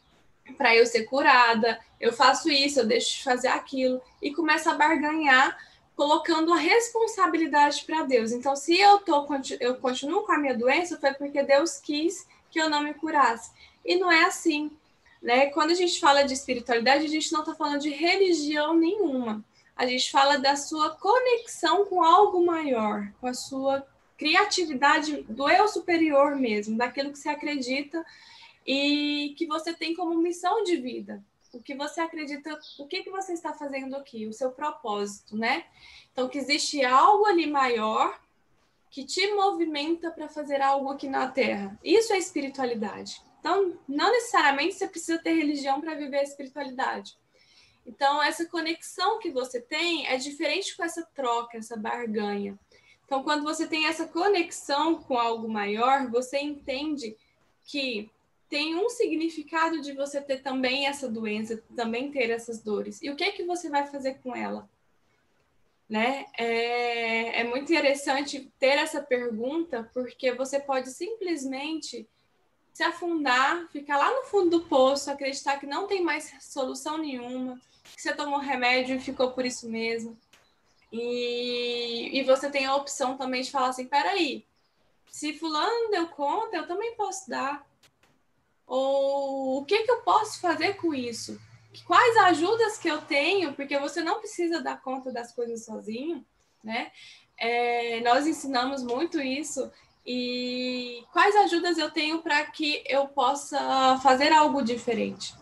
[0.58, 1.80] para eu ser curada.
[2.02, 5.56] Eu faço isso, eu deixo de fazer aquilo e começo a barganhar
[5.96, 8.32] colocando a responsabilidade para Deus.
[8.32, 9.26] Então, se eu tô
[9.60, 13.52] eu continuo com a minha doença, foi porque Deus quis que eu não me curasse.
[13.84, 14.72] E não é assim,
[15.22, 15.48] né?
[15.48, 19.44] Quando a gente fala de espiritualidade, a gente não está falando de religião nenhuma.
[19.76, 23.86] A gente fala da sua conexão com algo maior, com a sua
[24.18, 28.06] criatividade do eu superior mesmo, daquilo que você acredita
[28.66, 31.24] e que você tem como missão de vida.
[31.58, 35.65] O que você acredita, o que, que você está fazendo aqui, o seu propósito, né?
[36.12, 38.20] Então, que existe algo ali maior
[38.89, 41.78] que te movimenta para fazer algo aqui na Terra.
[41.84, 43.22] Isso é espiritualidade.
[43.39, 47.18] Então, não necessariamente você precisa ter religião para viver a espiritualidade.
[47.86, 52.58] Então, essa conexão que você tem é diferente com essa troca, essa barganha.
[53.06, 57.15] Então, quando você tem essa conexão com algo maior, você entende
[57.63, 58.10] que
[58.56, 63.02] tem um significado de você ter também essa doença, também ter essas dores.
[63.02, 64.70] E o que é que você vai fazer com ela?
[65.89, 66.26] Né?
[66.38, 72.08] É, é muito interessante ter essa pergunta, porque você pode simplesmente
[72.74, 77.60] se afundar, ficar lá no fundo do poço, acreditar que não tem mais solução nenhuma,
[77.94, 80.18] que você tomou remédio e ficou por isso mesmo.
[80.94, 84.46] E, e você tem a opção também de falar assim: peraí,
[85.08, 87.75] se Fulano deu conta, eu também posso dar.
[88.67, 91.39] Ou o que, que eu posso fazer com isso?
[91.86, 93.54] Quais ajudas que eu tenho?
[93.54, 96.25] Porque você não precisa dar conta das coisas sozinho,
[96.63, 96.91] né?
[97.38, 99.71] É, nós ensinamos muito isso.
[100.06, 105.34] E quais ajudas eu tenho para que eu possa fazer algo diferente?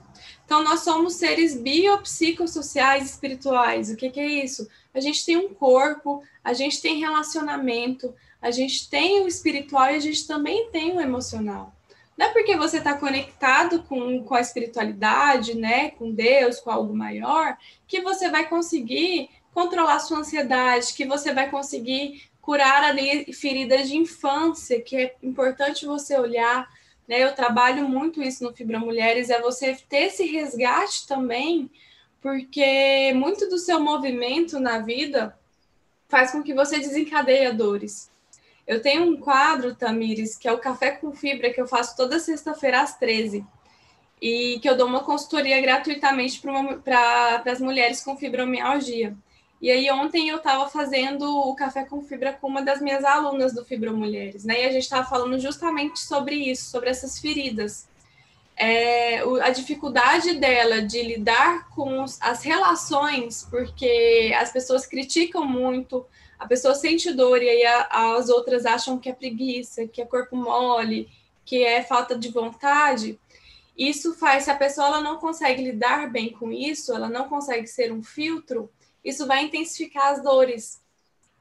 [0.45, 3.89] Então, nós somos seres biopsicossociais espirituais.
[3.89, 4.67] O que, que é isso?
[4.93, 9.95] A gente tem um corpo, a gente tem relacionamento, a gente tem o espiritual e
[9.95, 11.72] a gente também tem o emocional.
[12.17, 16.95] Não é porque você está conectado com, com a espiritualidade, né, com Deus, com algo
[16.95, 23.88] maior, que você vai conseguir controlar sua ansiedade, que você vai conseguir curar ali feridas
[23.88, 26.67] de infância, que é importante você olhar.
[27.08, 27.23] Né?
[27.23, 31.71] Eu trabalho muito isso no Fibra Mulheres, é você ter esse resgate também,
[32.21, 35.38] porque muito do seu movimento na vida
[36.10, 38.12] faz com que você desencadeie dores.
[38.65, 42.19] Eu tenho um quadro, Tamires, que é o Café com Fibra, que eu faço toda
[42.19, 43.45] sexta-feira às 13
[44.21, 49.17] e que eu dou uma consultoria gratuitamente para as mulheres com fibromialgia.
[49.62, 53.54] E aí ontem eu estava fazendo o Café com Fibra com uma das minhas alunas
[53.54, 54.62] do Fibro Mulheres, né?
[54.62, 57.88] E a gente estava falando justamente sobre isso, sobre essas feridas.
[58.58, 66.06] É, a dificuldade dela de lidar com as relações, porque as pessoas criticam muito,
[66.43, 70.06] a pessoa sente dor e aí a, as outras acham que é preguiça, que é
[70.06, 71.10] corpo mole,
[71.45, 73.17] que é falta de vontade.
[73.77, 77.93] Isso faz, se a pessoa não consegue lidar bem com isso, ela não consegue ser
[77.93, 78.69] um filtro,
[79.03, 80.82] isso vai intensificar as dores.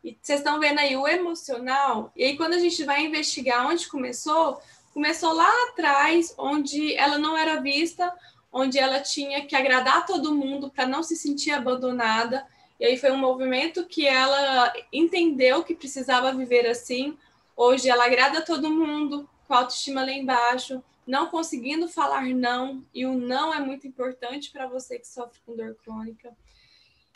[0.05, 3.89] E vocês estão vendo aí o emocional, e aí quando a gente vai investigar onde
[3.89, 4.63] começou,
[4.95, 8.13] começou lá atrás, onde ela não era vista,
[8.53, 12.47] onde ela tinha que agradar todo mundo para não se sentir abandonada,
[12.83, 17.17] e aí foi um movimento que ela entendeu que precisava viver assim.
[17.57, 23.07] Hoje ela agrada todo mundo, com a autoestima lá embaixo, não conseguindo falar não, e
[23.07, 26.37] o não é muito importante para você que sofre com dor crônica.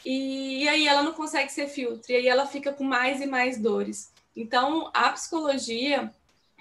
[0.04, 3.26] E, e aí ela não consegue ser filtro, e aí ela fica com mais e
[3.26, 4.12] mais dores.
[4.36, 6.14] Então, a psicologia,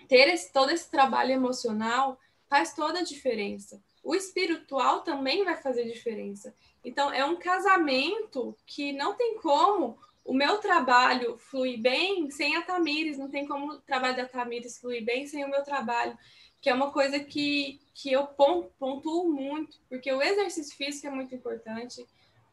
[0.07, 3.79] ter esse, todo esse trabalho emocional, faz toda a diferença.
[4.03, 6.55] O espiritual também vai fazer diferença.
[6.85, 12.61] Então, é um casamento que não tem como o meu trabalho fluir bem sem a
[12.61, 16.17] Tamires, não tem como o trabalho da Tamires fluir bem sem o meu trabalho,
[16.61, 21.33] que é uma coisa que, que eu pontuo muito, porque o exercício físico é muito
[21.33, 22.05] importante,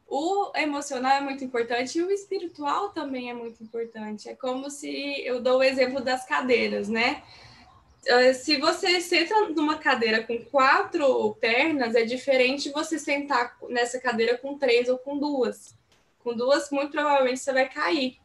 [0.07, 4.29] o emocional é muito importante e o espiritual também é muito importante.
[4.29, 7.23] É como se eu dou o exemplo das cadeiras, né?
[8.09, 14.37] Ah, se você senta numa cadeira com quatro pernas, é diferente você sentar nessa cadeira
[14.37, 15.77] com três ou com duas.
[16.19, 18.19] Com duas, muito provavelmente você vai cair.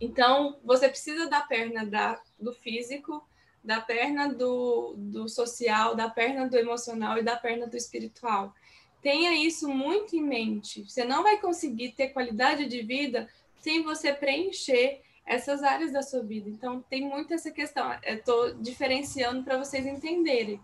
[0.00, 3.26] Então, você precisa da perna da, do físico,
[3.62, 8.54] da perna do, do social, da perna do emocional e da perna do espiritual.
[9.00, 10.88] Tenha isso muito em mente.
[10.88, 13.28] Você não vai conseguir ter qualidade de vida
[13.60, 16.48] sem você preencher essas áreas da sua vida.
[16.48, 17.90] Então, tem muito essa questão.
[18.02, 20.60] Estou diferenciando para vocês entenderem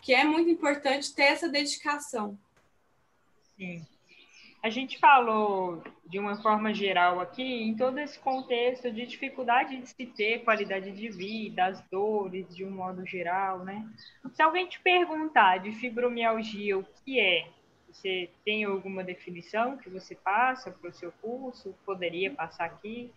[0.00, 2.38] que é muito importante ter essa dedicação.
[3.56, 3.84] Sim.
[4.62, 9.88] A gente falou de uma forma geral aqui, em todo esse contexto de dificuldade de
[9.88, 13.84] se ter qualidade de vida, as dores de um modo geral, né?
[14.32, 17.48] Se alguém te perguntar de fibromialgia, o que é?
[17.88, 21.74] Você tem alguma definição que você passa para o seu curso?
[21.84, 23.12] Poderia passar aqui?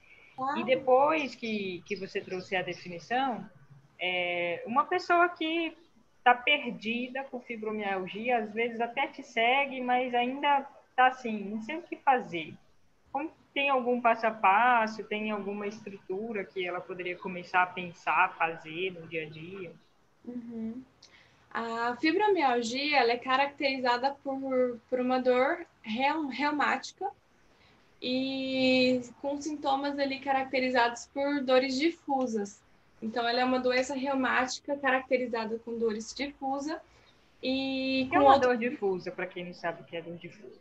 [0.57, 3.49] E depois que, que você trouxe a definição,
[3.99, 5.75] é, uma pessoa que
[6.17, 11.77] está perdida com fibromialgia, às vezes até te segue, mas ainda está assim, não sei
[11.77, 12.53] o que fazer.
[13.11, 18.35] Como tem algum passo a passo, tem alguma estrutura que ela poderia começar a pensar,
[18.37, 19.73] fazer no dia a dia?
[20.25, 20.81] Uhum.
[21.51, 27.09] A fibromialgia ela é caracterizada por, por uma dor reumática
[28.01, 32.61] e com sintomas ali caracterizados por dores difusas.
[33.01, 36.77] Então, ela é uma doença reumática caracterizada com dores difusas
[37.41, 38.49] e com é uma outra...
[38.49, 40.59] dor difusa, para quem não sabe o que é dor difusa.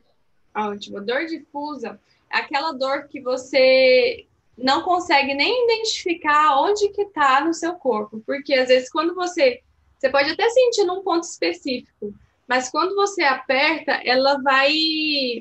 [0.55, 1.01] Ótimo.
[1.01, 2.01] Dor difusa
[2.33, 4.27] é aquela dor que você
[4.57, 9.63] não consegue nem identificar onde que está no seu corpo, porque às vezes quando você
[9.97, 12.15] você pode até sentir num ponto específico,
[12.49, 14.73] mas quando você aperta, ela vai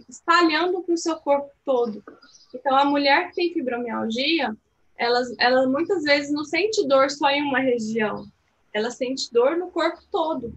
[0.10, 2.03] espalhando para o seu corpo todo.
[2.53, 4.53] Então, a mulher que tem fibromialgia,
[4.97, 8.26] ela, ela muitas vezes não sente dor só em uma região,
[8.74, 10.53] ela sente dor no corpo todo.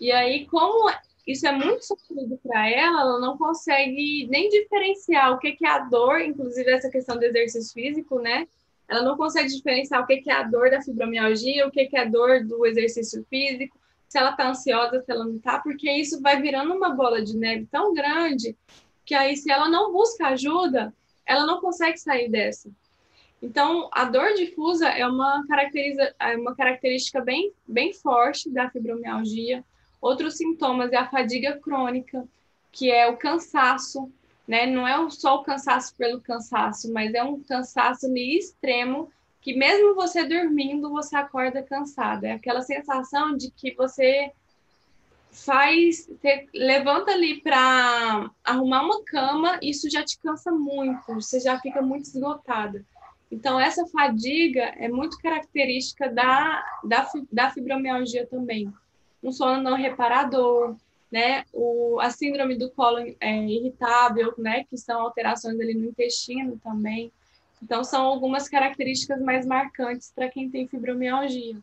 [0.00, 0.90] E aí, como
[1.26, 5.80] isso é muito sofrido para ela, ela não consegue nem diferenciar o que, é a
[5.80, 8.48] dor, inclusive essa questão do exercício físico, né?
[8.88, 12.04] Ela não consegue diferenciar o que, é a dor da fibromialgia, o que é a
[12.04, 13.78] dor do exercício físico,
[14.14, 17.36] se ela está ansiosa, se ela não está, porque isso vai virando uma bola de
[17.36, 18.56] neve tão grande
[19.04, 20.94] que aí, se ela não busca ajuda,
[21.26, 22.70] ela não consegue sair dessa.
[23.42, 29.64] Então, a dor difusa é uma, caracteriza, é uma característica bem, bem forte da fibromialgia.
[30.00, 32.24] Outros sintomas é a fadiga crônica,
[32.70, 34.08] que é o cansaço,
[34.46, 34.64] né?
[34.64, 39.10] Não é só o cansaço pelo cansaço, mas é um cansaço extremo
[39.44, 42.26] que mesmo você dormindo, você acorda cansada.
[42.26, 44.32] É aquela sensação de que você
[45.30, 51.60] faz, você levanta ali para arrumar uma cama, isso já te cansa muito, você já
[51.60, 52.82] fica muito esgotada.
[53.30, 58.72] Então, essa fadiga é muito característica da, da, da fibromialgia também.
[59.22, 60.74] Um sono não reparador,
[61.12, 61.44] né?
[61.52, 64.64] O, a síndrome do colo é, irritável, né?
[64.64, 67.12] Que são alterações ali no intestino também.
[67.62, 71.56] Então, são algumas características mais marcantes para quem tem fibromialgia.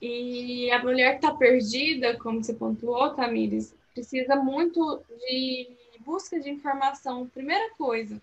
[0.00, 5.68] E a mulher que está perdida, como você pontuou, Tamires, precisa muito de
[6.00, 7.28] busca de informação.
[7.28, 8.20] Primeira coisa,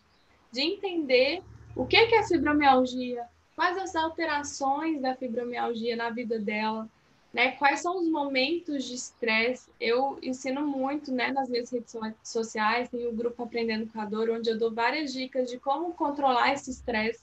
[0.51, 1.43] de entender
[1.75, 3.23] o que é a fibromialgia,
[3.55, 6.89] quais as alterações da fibromialgia na vida dela,
[7.34, 7.51] né?
[7.51, 9.69] Quais são os momentos de estresse?
[9.80, 14.30] Eu ensino muito, né, nas minhas redes sociais, tem o grupo Aprendendo com a Dor,
[14.30, 17.21] onde eu dou várias dicas de como controlar esse estresse,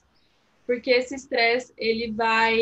[0.65, 2.55] porque esse estresse ele vai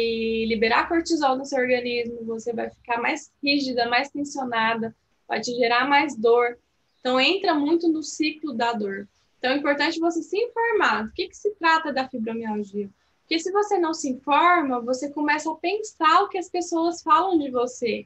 [0.46, 4.96] liberar cortisol no seu organismo, você vai ficar mais rígida, mais tensionada,
[5.28, 6.58] vai te gerar mais dor.
[7.00, 9.08] Então entra muito no ciclo da dor.
[9.40, 12.90] Então é importante você se informar do que, que se trata da fibromialgia
[13.24, 17.40] porque se você não se informa, você começa a pensar o que as pessoas falam
[17.40, 18.06] de você.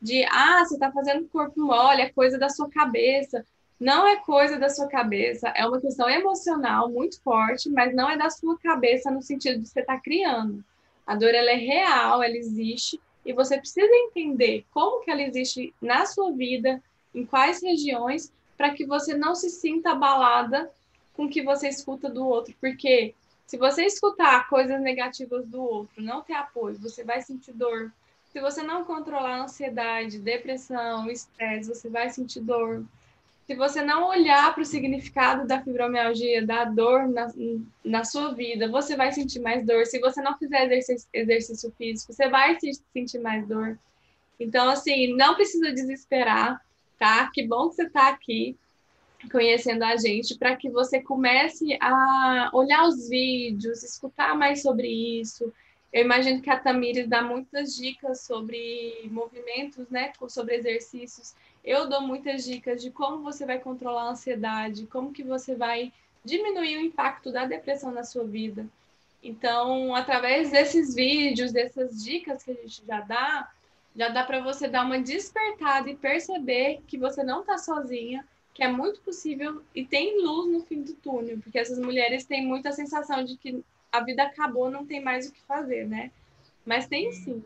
[0.00, 3.44] De, ah, você está fazendo corpo mole, é coisa da sua cabeça.
[3.78, 8.16] Não é coisa da sua cabeça, é uma questão emocional muito forte, mas não é
[8.16, 10.64] da sua cabeça no sentido de você estar tá criando.
[11.04, 15.74] A dor, ela é real, ela existe, e você precisa entender como que ela existe
[15.82, 16.80] na sua vida,
[17.12, 20.70] em quais regiões, para que você não se sinta abalada
[21.14, 23.16] com o que você escuta do outro, porque
[23.52, 27.92] se você escutar coisas negativas do outro, não ter apoio, você vai sentir dor.
[28.32, 32.82] Se você não controlar a ansiedade, depressão, estresse, você vai sentir dor.
[33.46, 37.30] Se você não olhar para o significado da fibromialgia, da dor na,
[37.84, 39.84] na sua vida, você vai sentir mais dor.
[39.84, 43.78] Se você não fizer exercício, exercício físico, você vai sentir mais dor.
[44.40, 46.58] Então, assim, não precisa desesperar,
[46.98, 47.30] tá?
[47.30, 48.56] Que bom que você está aqui
[49.30, 55.52] conhecendo a gente, para que você comece a olhar os vídeos, escutar mais sobre isso.
[55.92, 61.34] Eu imagino que a Tamires dá muitas dicas sobre movimentos, né, sobre exercícios.
[61.62, 65.92] Eu dou muitas dicas de como você vai controlar a ansiedade, como que você vai
[66.24, 68.66] diminuir o impacto da depressão na sua vida.
[69.22, 73.48] Então, através desses vídeos, dessas dicas que a gente já dá,
[73.94, 78.62] já dá para você dar uma despertada e perceber que você não está sozinha, que
[78.62, 82.72] é muito possível e tem luz no fim do túnel, porque essas mulheres têm muita
[82.72, 86.10] sensação de que a vida acabou, não tem mais o que fazer, né?
[86.64, 87.42] Mas tem sim.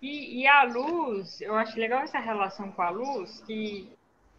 [0.00, 3.90] E, e a luz, eu acho legal essa relação com a luz, que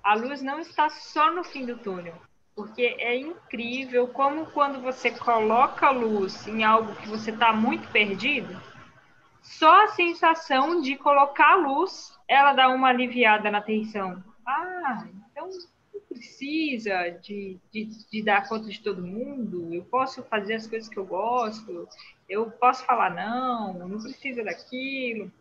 [0.01, 2.15] a luz não está só no fim do túnel,
[2.55, 8.59] porque é incrível como quando você coloca luz em algo que você está muito perdido,
[9.41, 15.50] só a sensação de colocar a luz, ela dá uma aliviada na tensão ah, então
[15.93, 20.89] não precisa de, de, de, dar conta de todo mundo, eu posso fazer as coisas
[20.89, 21.88] que eu gosto,
[22.28, 25.32] eu posso falar não, não precisa daquilo.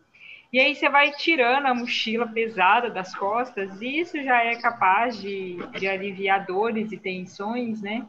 [0.51, 5.19] E aí você vai tirando a mochila pesada das costas, e isso já é capaz
[5.19, 8.07] de, de aliviar dores e tensões, né?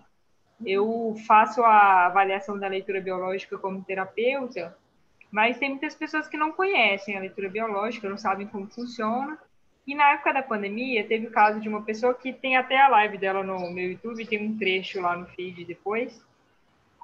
[0.64, 4.76] Eu faço a avaliação da leitura biológica como terapeuta,
[5.30, 9.38] Mas tem muitas pessoas que não conhecem a leitura biológica, não sabem como funciona.
[9.86, 12.88] E na época da pandemia, teve o caso de uma pessoa que tem até a
[12.88, 16.24] live dela no meu YouTube, tem um trecho lá no feed depois.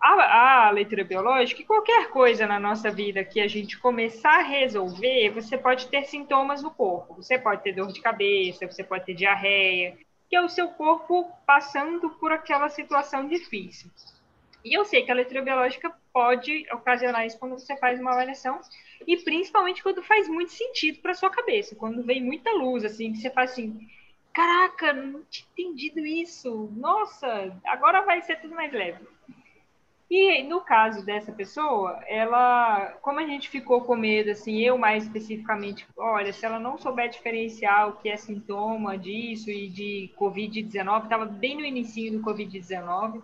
[0.00, 4.42] A, a leitura biológica, e qualquer coisa na nossa vida que a gente começar a
[4.42, 7.14] resolver, você pode ter sintomas no corpo.
[7.14, 9.96] Você pode ter dor de cabeça, você pode ter diarreia,
[10.28, 13.90] que é o seu corpo passando por aquela situação difícil.
[14.64, 18.58] E eu sei que a leitura biológica pode ocasionar isso quando você faz uma avaliação,
[19.06, 23.18] e principalmente quando faz muito sentido para sua cabeça, quando vem muita luz, assim, que
[23.18, 23.86] você faz assim,
[24.32, 29.04] caraca, não tinha entendido isso, nossa, agora vai ser tudo mais leve.
[30.10, 35.04] E no caso dessa pessoa, ela, como a gente ficou com medo, assim, eu mais
[35.04, 41.02] especificamente, olha, se ela não souber diferenciar o que é sintoma disso e de Covid-19,
[41.02, 43.22] estava bem no início do Covid-19,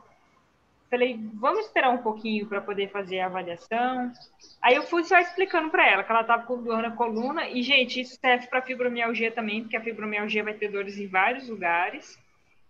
[0.93, 4.13] Falei, vamos esperar um pouquinho para poder fazer a avaliação.
[4.61, 7.49] Aí eu fui só explicando para ela que ela estava com dor na coluna.
[7.49, 11.49] E, gente, isso serve para fibromialgia também, porque a fibromialgia vai ter dores em vários
[11.49, 12.19] lugares.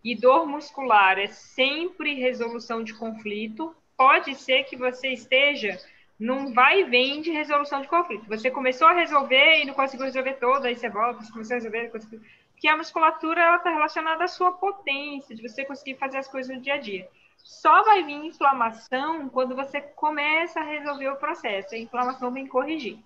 [0.04, 3.74] E dor muscular é sempre resolução de conflito.
[3.96, 5.76] Pode ser que você esteja
[6.16, 8.28] num vai e vem de resolução de conflito.
[8.28, 11.58] Você começou a resolver e não conseguiu resolver todo, aí você volta, você começou a
[11.58, 12.20] resolver, conseguiu...
[12.52, 16.62] porque a musculatura está relacionada à sua potência, de você conseguir fazer as coisas no
[16.62, 17.08] dia a dia.
[17.42, 21.74] Só vai vir inflamação quando você começa a resolver o processo.
[21.74, 22.98] A inflamação vem corrigir.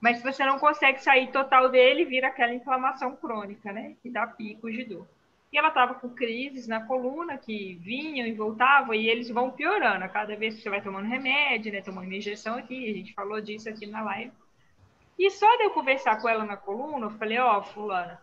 [0.00, 3.96] Mas se você não consegue sair total dele, vira aquela inflamação crônica, né?
[4.02, 5.06] Que dá picos de dor.
[5.52, 10.04] E ela estava com crises na coluna que vinham e voltavam, e eles vão piorando
[10.04, 11.80] a cada vez que você vai tomando remédio, né?
[11.80, 14.32] Tomando injeção aqui, a gente falou disso aqui na live.
[15.18, 18.20] E só de eu conversar com ela na coluna, eu falei: Ó, oh, Fulana,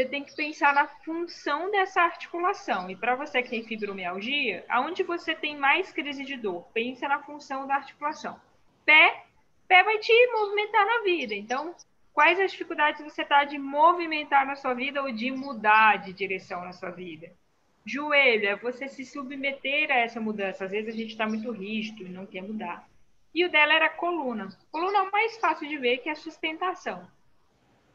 [0.00, 2.88] você tem que pensar na função dessa articulação.
[2.88, 6.66] E para você que tem fibromialgia, aonde você tem mais crise de dor?
[6.72, 8.40] Pensa na função da articulação.
[8.86, 9.24] Pé,
[9.68, 11.34] pé vai te movimentar na vida.
[11.34, 11.74] Então,
[12.14, 16.64] quais as dificuldades você está de movimentar na sua vida ou de mudar de direção
[16.64, 17.30] na sua vida?
[17.84, 20.64] Joelho, é você se submeter a essa mudança.
[20.64, 22.88] Às vezes a gente está muito rígido e não quer mudar.
[23.34, 24.48] E o dela era coluna.
[24.70, 27.06] Coluna é o mais fácil de ver, que é a sustentação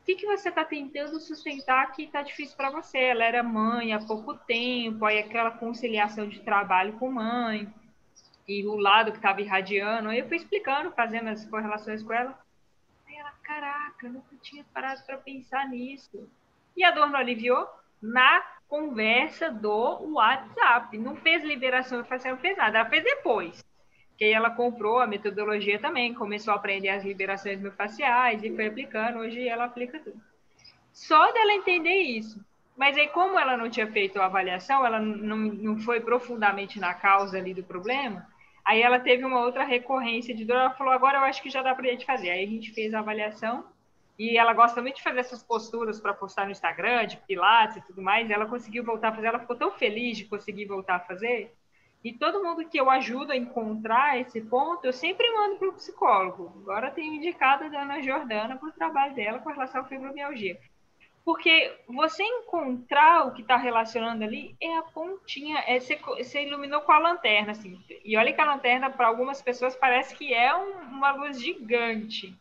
[0.05, 2.99] que, que você está tentando sustentar que está difícil para você?
[2.99, 7.67] Ela era mãe há pouco tempo, aí aquela conciliação de trabalho com mãe,
[8.47, 10.09] e o lado que estava irradiando.
[10.09, 12.39] Aí eu fui explicando, fazendo as correlações com ela.
[13.07, 16.29] Aí ela, caraca, nunca tinha parado para pensar nisso.
[16.77, 17.67] E a dor não aliviou?
[17.99, 20.95] Na conversa do WhatsApp.
[20.99, 22.77] Não fez liberação, não fez nada.
[22.77, 23.65] Ela fez depois
[24.17, 29.19] que ela comprou a metodologia também, começou a aprender as liberações miofasciais e foi aplicando.
[29.19, 30.19] Hoje ela aplica tudo.
[30.93, 32.39] Só dela entender isso.
[32.77, 36.93] Mas aí, como ela não tinha feito a avaliação, ela não, não foi profundamente na
[36.93, 38.27] causa ali do problema,
[38.65, 40.57] aí ela teve uma outra recorrência de dor.
[40.57, 42.29] Ela falou: agora eu acho que já dá para a gente fazer.
[42.29, 43.65] Aí a gente fez a avaliação
[44.19, 47.81] e ela gosta muito de fazer essas posturas para postar no Instagram, de pilates e
[47.81, 48.29] tudo mais.
[48.29, 49.27] E ela conseguiu voltar a fazer.
[49.27, 51.53] Ela ficou tão feliz de conseguir voltar a fazer
[52.05, 55.73] e todo mundo que eu ajudo a encontrar esse ponto, eu sempre mando para o
[55.73, 56.53] psicólogo.
[56.61, 60.55] Agora tenho indicado a Ana Jordana para o trabalho dela com relação à fibromialgia.
[61.23, 66.81] Porque você encontrar o que está relacionando ali é a pontinha, é, você, você, iluminou
[66.81, 67.83] com a lanterna, assim.
[68.05, 72.37] E olha que a lanterna, para algumas pessoas, parece que é um, uma luz gigante.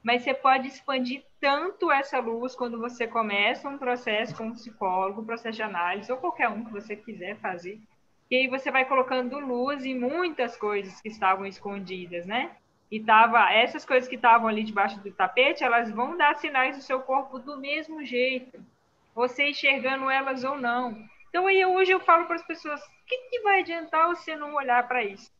[0.00, 5.22] Mas você pode expandir tanto essa luz quando você começa um processo com um psicólogo,
[5.22, 7.80] um processo de análise, ou qualquer um que você quiser fazer
[8.30, 12.56] e aí você vai colocando luz em muitas coisas que estavam escondidas, né?
[12.90, 16.82] E tava, essas coisas que estavam ali debaixo do tapete, elas vão dar sinais do
[16.82, 18.64] seu corpo do mesmo jeito,
[19.14, 20.96] você enxergando elas ou não.
[21.28, 24.54] Então aí hoje eu falo para as pessoas, o que, que vai adiantar você não
[24.54, 25.30] olhar para isso?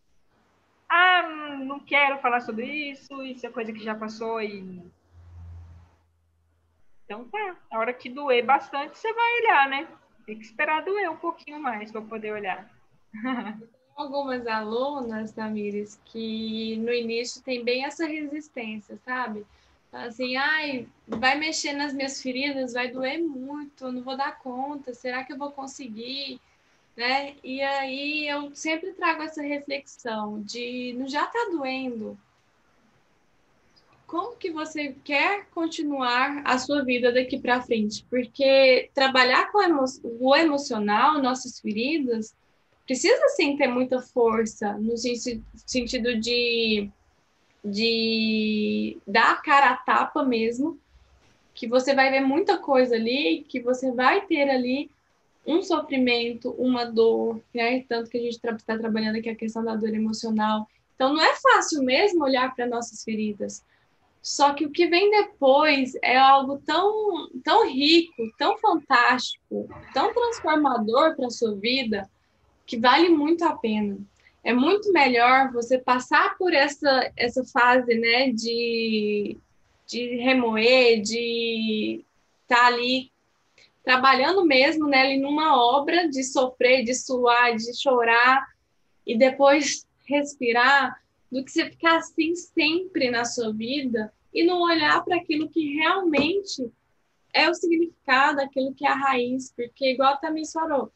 [0.89, 1.22] Ah,
[1.64, 4.84] não quero falar sobre isso, isso é coisa que já passou e
[7.07, 9.89] então tá, a hora que doer bastante, você vai olhar, né?
[10.26, 12.68] Tem que esperar doer um pouquinho mais para poder olhar.
[13.97, 19.47] Algumas alunas, Tamires, que no início tem bem essa resistência, sabe?
[19.91, 25.25] Assim, ai, vai mexer nas minhas feridas, vai doer muito, não vou dar conta, será
[25.25, 26.39] que eu vou conseguir?
[26.95, 27.37] Né?
[27.43, 32.19] E aí eu sempre trago essa reflexão de não já tá doendo.
[34.07, 38.05] Como que você quer continuar a sua vida daqui para frente?
[38.09, 39.59] Porque trabalhar com
[40.05, 42.35] o emocional, nossas feridas,
[42.87, 46.89] precisa sim ter muita força no sentido de,
[47.64, 50.78] de dar a cara a tapa mesmo,
[51.53, 54.91] que você vai ver muita coisa ali, que você vai ter ali
[55.47, 57.82] um sofrimento, uma dor, né?
[57.89, 61.22] Tanto que a gente está tra trabalhando aqui a questão da dor emocional Então não
[61.22, 63.64] é fácil mesmo olhar para nossas feridas.
[64.20, 71.14] Só que o que vem depois é algo tão, tão rico, tão fantástico, tão transformador
[71.14, 72.11] para a sua vida,
[72.67, 73.99] que vale muito a pena.
[74.43, 79.37] É muito melhor você passar por essa, essa fase né, de,
[79.87, 82.05] de remoer, de
[82.43, 83.11] estar tá ali
[83.83, 88.45] trabalhando mesmo né, ali numa obra de sofrer, de suar, de chorar
[89.07, 91.01] e depois respirar,
[91.31, 95.75] do que você ficar assim sempre na sua vida e não olhar para aquilo que
[95.75, 96.71] realmente
[97.33, 100.91] é o significado, aquilo que é a raiz, porque igual a Tamir falou,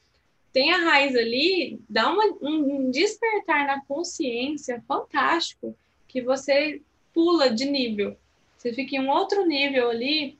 [0.52, 5.76] tem a raiz ali, dá uma, um despertar na consciência fantástico,
[6.08, 6.82] que você
[7.14, 8.16] pula de nível.
[8.56, 10.38] Você fica em um outro nível ali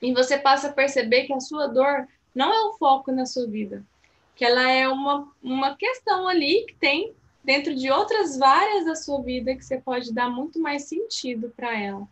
[0.00, 3.46] e você passa a perceber que a sua dor não é o foco na sua
[3.46, 3.84] vida,
[4.36, 9.20] que ela é uma, uma questão ali que tem dentro de outras várias da sua
[9.22, 12.06] vida que você pode dar muito mais sentido para ela.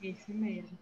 [0.00, 0.78] Isso mesmo.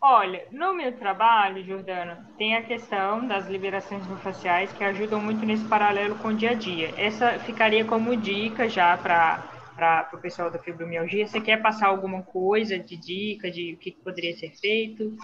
[0.00, 5.64] Olha, no meu trabalho, Jordana, tem a questão das liberações faciais que ajudam muito nesse
[5.64, 6.92] paralelo com o dia a dia.
[6.96, 11.26] Essa ficaria como dica já para o pessoal da fibromialgia.
[11.26, 15.16] Você quer passar alguma coisa de dica de o que poderia ser feito?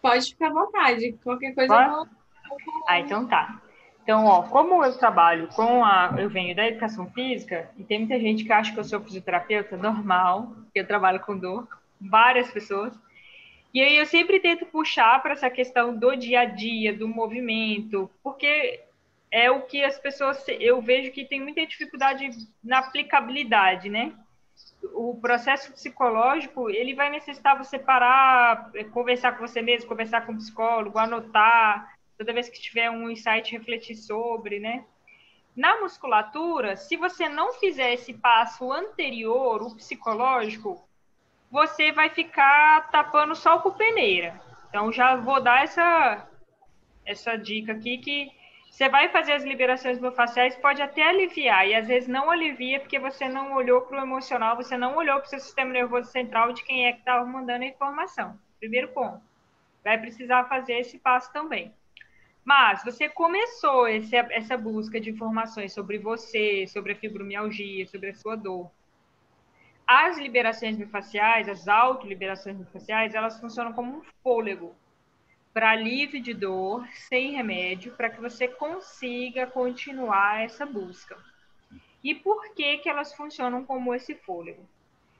[0.00, 1.12] Pode ficar à vontade.
[1.24, 2.06] Qualquer coisa eu vou...
[2.86, 3.60] Ah, então tá.
[4.02, 6.14] Então, ó, como eu trabalho com a.
[6.18, 9.76] Eu venho da educação física, e tem muita gente que acha que eu sou fisioterapeuta,
[9.76, 11.66] normal, que eu trabalho com dor,
[12.00, 12.92] várias pessoas.
[13.72, 18.10] E aí eu sempre tento puxar para essa questão do dia a dia, do movimento,
[18.22, 18.80] porque
[19.30, 20.44] é o que as pessoas.
[20.60, 22.28] Eu vejo que tem muita dificuldade
[22.62, 24.12] na aplicabilidade, né?
[24.92, 30.36] O processo psicológico, ele vai necessitar você parar, conversar com você mesmo, conversar com o
[30.36, 34.84] psicólogo, anotar, toda vez que tiver um insight, refletir sobre, né?
[35.56, 40.86] Na musculatura, se você não fizer esse passo anterior, o psicológico,
[41.52, 44.40] você vai ficar tapando só com peneira.
[44.70, 46.26] Então, já vou dar essa,
[47.04, 48.32] essa dica aqui que
[48.70, 52.98] você vai fazer as liberações miofasciais, pode até aliviar, e às vezes não alivia porque
[52.98, 56.54] você não olhou para o emocional, você não olhou para o seu sistema nervoso central
[56.54, 58.40] de quem é que estava mandando a informação.
[58.58, 59.20] Primeiro ponto.
[59.84, 61.70] Vai precisar fazer esse passo também.
[62.42, 68.14] Mas você começou esse, essa busca de informações sobre você, sobre a fibromialgia, sobre a
[68.14, 68.70] sua dor.
[69.86, 74.74] As liberações miofasciais, as autoliberações miofasciais, elas funcionam como um fôlego
[75.52, 81.16] para alívio de dor, sem remédio, para que você consiga continuar essa busca.
[82.02, 84.66] E por que, que elas funcionam como esse fôlego?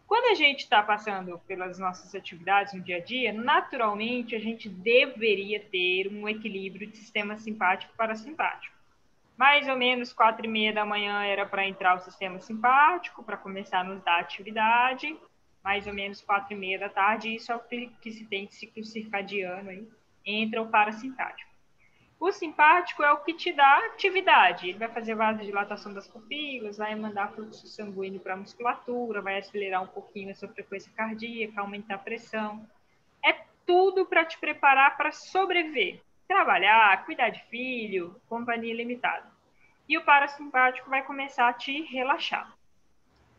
[0.07, 4.69] Quando a gente está passando pelas nossas atividades no dia a dia, naturalmente a gente
[4.69, 8.82] deveria ter um equilíbrio de sistema simpático para simpático.
[9.37, 13.37] Mais ou menos quatro e meia da manhã era para entrar o sistema simpático, para
[13.37, 15.17] começar a nos dar atividade.
[15.63, 18.55] Mais ou menos quatro e meia da tarde, isso é o que se tem de
[18.55, 19.89] ciclo circadiano aí,
[20.25, 21.53] entra o parasimpático.
[22.19, 24.69] O simpático é o que te dá atividade.
[24.69, 29.83] Ele vai fazer vasodilatação das pupilas, vai mandar fluxo sanguíneo para a musculatura, vai acelerar
[29.83, 32.65] um pouquinho a sua frequência cardíaca, aumentar a pressão.
[33.25, 33.33] É
[33.67, 36.01] tudo para te preparar para sobreviver.
[36.33, 39.31] Trabalhar, cuidar de filho, companhia limitada.
[39.87, 42.57] E o parasimpático vai começar a te relaxar.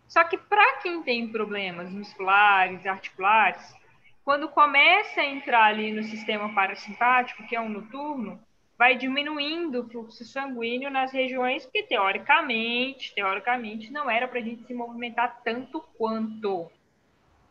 [0.08, 3.76] Só que para quem tem problemas musculares, articulares,
[4.24, 8.39] quando começa a entrar ali no sistema parasimpático, que é um noturno,
[8.78, 14.68] vai diminuindo o fluxo sanguíneo nas regiões que, teoricamente, teoricamente, não era para a gente
[14.68, 16.72] se movimentar tanto quanto.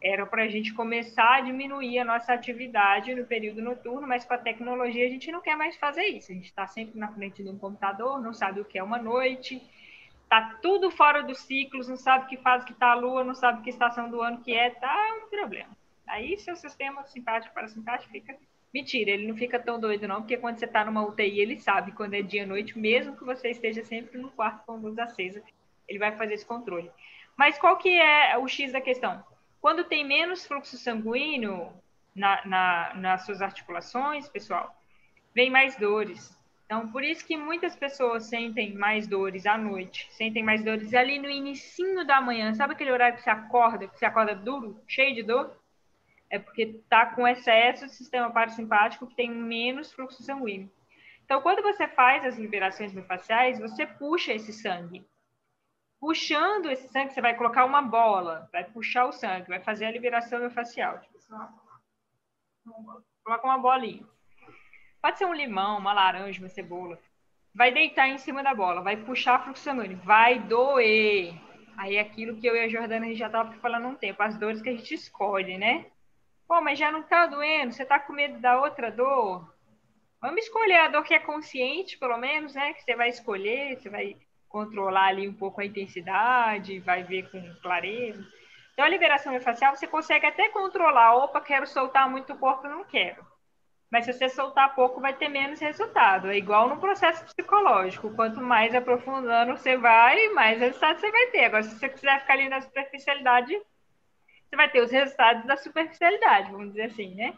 [0.02, 4.34] Era para a gente começar a diminuir a nossa atividade no período noturno, mas com
[4.34, 6.32] a tecnologia a gente não quer mais fazer isso.
[6.32, 8.98] A gente está sempre na frente de um computador, não sabe o que é uma
[8.98, 9.62] noite,
[10.24, 13.62] está tudo fora dos ciclos, não sabe que fase que está a lua, não sabe
[13.62, 15.70] que estação do ano que é, tá um problema.
[16.06, 18.36] Aí seu sistema simpático para simpático fica
[18.72, 21.92] Mentira, ele não fica tão doido, não, porque quando você está numa UTI, ele sabe
[21.92, 25.42] quando é dia e noite, mesmo que você esteja sempre no quarto com luz acesa,
[25.86, 26.90] ele vai fazer esse controle.
[27.36, 29.22] Mas qual que é o X da questão?
[29.62, 31.72] Quando tem menos fluxo sanguíneo
[32.14, 34.76] na, na, nas suas articulações, pessoal,
[35.34, 36.36] vem mais dores.
[36.66, 41.18] Então, por isso que muitas pessoas sentem mais dores à noite, sentem mais dores ali
[41.18, 42.52] no inicinho da manhã.
[42.54, 45.56] Sabe aquele horário que você acorda, que você acorda duro, cheio de dor?
[46.32, 50.70] é porque está com excesso de sistema parasimpático que tem menos fluxo sanguíneo.
[51.22, 55.04] Então, quando você faz as liberações miofasciais, você puxa esse sangue.
[56.02, 59.90] Puxando esse sangue, você vai colocar uma bola, vai puxar o sangue, vai fazer a
[59.92, 60.98] liberação miofascial.
[60.98, 61.16] Tipo,
[63.22, 64.04] coloca uma bolinha.
[65.00, 66.98] Pode ser um limão, uma laranja, uma cebola.
[67.54, 71.34] Vai deitar em cima da bola, vai puxar fluxo sanguíneo, vai doer.
[71.76, 74.36] Aí aquilo que eu e a Jordana a gente já estava falando um tempo, as
[74.36, 75.86] dores que a gente escolhe, né?
[76.48, 79.54] Pô, mas já não está doendo, você está com medo da outra dor?
[80.20, 82.72] Vamos escolher a dor que é consciente, pelo menos, né?
[82.72, 84.16] Que você vai escolher, você vai
[84.52, 88.22] controlar ali um pouco a intensidade, vai ver com clareza.
[88.72, 91.16] Então, a liberação facial você consegue até controlar.
[91.16, 93.26] Opa, quero soltar muito o corpo, não quero.
[93.90, 96.30] Mas se você soltar pouco, vai ter menos resultado.
[96.30, 98.14] É igual no processo psicológico.
[98.14, 101.44] Quanto mais aprofundando você vai, mais resultado você vai ter.
[101.44, 103.52] Agora, se você quiser ficar ali na superficialidade,
[104.48, 107.34] você vai ter os resultados da superficialidade, vamos dizer assim, né?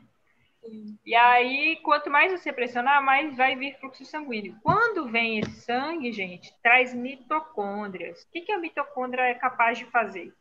[1.05, 4.57] E aí, quanto mais você pressionar, mais vai vir fluxo sanguíneo.
[4.63, 8.23] Quando vem esse sangue, gente, traz mitocôndrias.
[8.23, 10.33] O que, que a mitocôndria é capaz de fazer?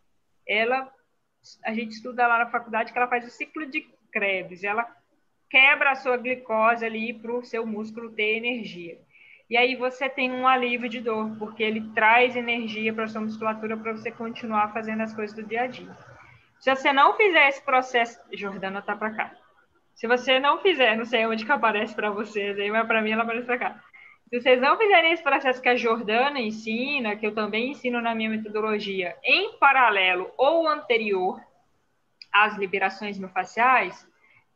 [0.48, 0.90] Ela,
[1.66, 4.64] a gente estuda lá na faculdade que ela faz o ciclo de Krebs.
[4.64, 4.88] Ela
[5.50, 9.00] quebra a sua glicose ali para o seu músculo ter energia.
[9.50, 13.22] E aí você tem um alívio de dor, porque ele traz energia para a sua
[13.22, 15.96] musculatura para você continuar fazendo as coisas do dia a dia.
[16.60, 19.43] Se você não fizer esse processo, Jordana tá para cá.
[19.94, 23.12] Se você não fizer, não sei onde que aparece para vocês aí, mas para mim
[23.12, 23.84] ela aparece para cá.
[24.30, 28.16] Se vocês não fizerem esse processo que a Jordana ensina, que eu também ensino na
[28.16, 31.40] minha metodologia, em paralelo ou anterior
[32.32, 34.08] às liberações miofasciais,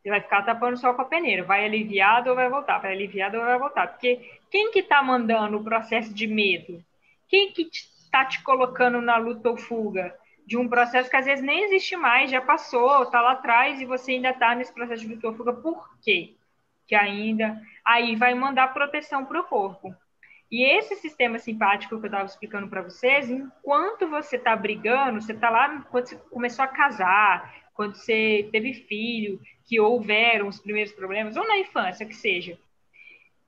[0.02, 1.44] você vai ficar tapando só com a peneira.
[1.44, 2.78] Vai aliviado ou vai voltar?
[2.78, 3.86] Vai aliviado ou vai voltar?
[3.88, 4.20] Porque
[4.50, 6.82] quem que está mandando o processo de medo?
[7.28, 10.16] Quem que está te colocando na luta ou fuga?
[10.48, 13.84] De um processo que às vezes nem existe mais, já passou, está lá atrás e
[13.84, 15.52] você ainda está nesse processo de luta fuga.
[15.52, 16.36] Por quê?
[16.86, 19.94] Que ainda aí vai mandar proteção para o corpo.
[20.50, 25.32] E esse sistema simpático que eu estava explicando para vocês, enquanto você está brigando, você
[25.32, 30.92] está lá quando você começou a casar, quando você teve filho, que houveram os primeiros
[30.92, 32.58] problemas, ou na infância, que seja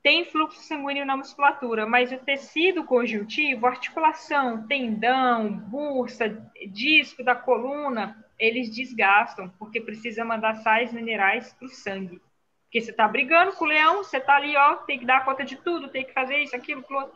[0.02, 6.28] tem fluxo sanguíneo na musculatura, mas o tecido conjuntivo, articulação, tendão, bursa,
[6.68, 12.20] disco da coluna, eles desgastam, porque precisa mandar sais minerais para o sangue.
[12.64, 15.44] Porque você está brigando com o leão, você está ali, ó, tem que dar conta
[15.44, 17.10] de tudo, tem que fazer isso, aquilo, aquilo.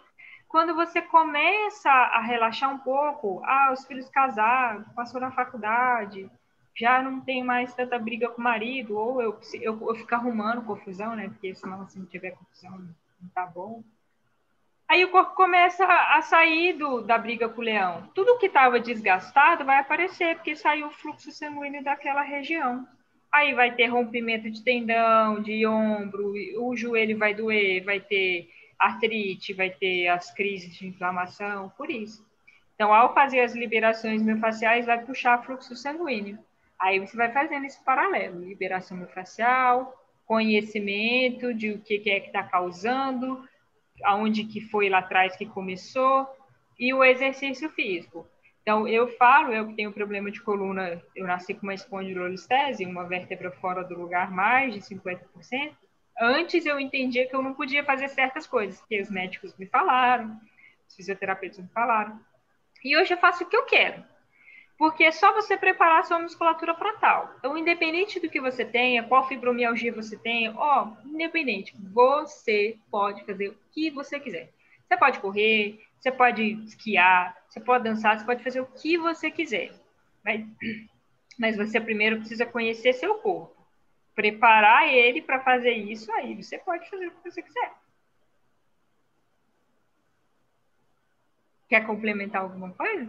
[0.49, 6.30] Quando você começa a relaxar um pouco, ah, os filhos casaram, passou na faculdade,
[6.76, 10.64] já não tem mais tanta briga com o marido, ou eu, eu, eu fico arrumando
[10.64, 11.28] confusão, né?
[11.28, 12.78] Porque senão, se não tiver confusão,
[13.20, 13.82] não tá bom.
[14.88, 18.08] Aí o corpo começa a sair do, da briga com o leão.
[18.14, 22.86] Tudo que estava desgastado vai aparecer, porque saiu o fluxo sanguíneo daquela região.
[23.32, 28.48] Aí vai ter rompimento de tendão, de ombro, o joelho vai doer, vai ter
[28.78, 32.24] artrite, vai ter as crises de inflamação, por isso.
[32.74, 36.38] Então, ao fazer as liberações miofasciais, vai puxar fluxo sanguíneo.
[36.80, 39.94] Aí você vai fazendo esse paralelo, liberação facial,
[40.26, 43.46] conhecimento de o que é que está causando,
[44.02, 46.26] aonde que foi lá atrás que começou,
[46.78, 48.28] e o exercício físico.
[48.62, 53.04] Então, eu falo, eu que tenho problema de coluna, eu nasci com uma espondilolistese, uma
[53.04, 55.20] vértebra fora do lugar mais de 50%.
[56.18, 60.40] Antes eu entendia que eu não podia fazer certas coisas, que os médicos me falaram,
[60.88, 62.18] os fisioterapeutas me falaram.
[62.82, 64.02] E hoje eu faço o que eu quero
[64.76, 67.34] porque é só você preparar a sua musculatura para tal.
[67.38, 73.48] Então, independente do que você tenha, qual fibromialgia você tenha, ó, independente, você pode fazer
[73.48, 74.52] o que você quiser.
[74.86, 79.30] Você pode correr, você pode esquiar, você pode dançar, você pode fazer o que você
[79.30, 79.72] quiser.
[80.24, 80.44] Mas,
[81.38, 83.56] mas você primeiro precisa conhecer seu corpo,
[84.14, 86.34] preparar ele para fazer isso aí.
[86.42, 87.72] Você pode fazer o que você quiser.
[91.68, 93.08] Quer complementar alguma coisa?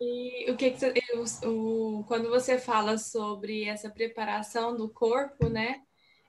[0.00, 0.94] E o que, que você,
[1.44, 5.82] o, quando você fala sobre essa preparação do corpo, né?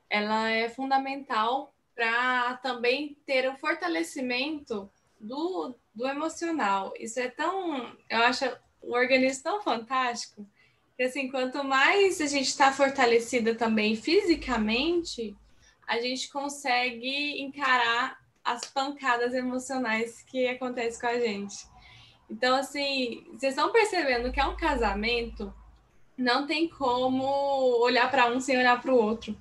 [0.10, 4.90] Ela é fundamental para também ter o fortalecimento
[5.20, 6.94] do, do emocional.
[7.00, 8.46] Isso é tão, eu acho
[8.82, 10.48] o organismo tão fantástico
[11.00, 15.34] que assim, quanto mais a gente está fortalecida também fisicamente,
[15.88, 21.56] a gente consegue encarar as pancadas emocionais que acontecem com a gente.
[22.30, 25.54] Então, assim, vocês estão percebendo que é um casamento,
[26.18, 27.26] não tem como
[27.82, 29.36] olhar para um sem olhar para o outro.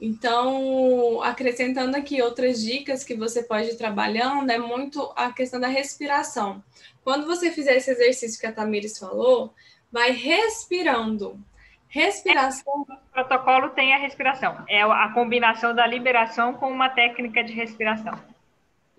[0.00, 5.68] Então, acrescentando aqui outras dicas que você pode ir trabalhando, é muito a questão da
[5.68, 6.62] respiração.
[7.04, 9.54] Quando você fizer esse exercício que a Tamires falou,
[9.92, 11.38] vai respirando.
[11.86, 12.80] Respiração.
[12.80, 14.64] O protocolo tem a respiração.
[14.68, 18.18] É a combinação da liberação com uma técnica de respiração.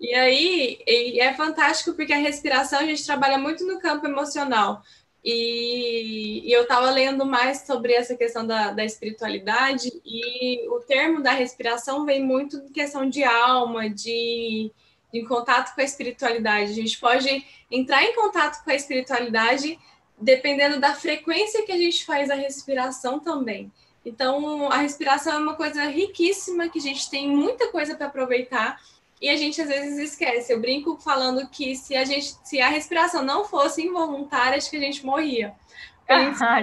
[0.00, 4.82] E aí e é fantástico porque a respiração a gente trabalha muito no campo emocional.
[5.24, 11.22] E, e eu estava lendo mais sobre essa questão da, da espiritualidade, e o termo
[11.22, 14.70] da respiração vem muito de questão de alma, de,
[15.10, 16.72] em contato com a espiritualidade.
[16.72, 19.78] A gente pode entrar em contato com a espiritualidade
[20.20, 23.72] dependendo da frequência que a gente faz a respiração também.
[24.04, 28.78] Então, a respiração é uma coisa riquíssima que a gente tem muita coisa para aproveitar
[29.24, 30.52] e a gente às vezes esquece.
[30.52, 34.76] Eu brinco falando que se a gente, se a respiração não fosse involuntária, acho que
[34.76, 35.54] a gente morria.
[36.06, 36.60] Ah,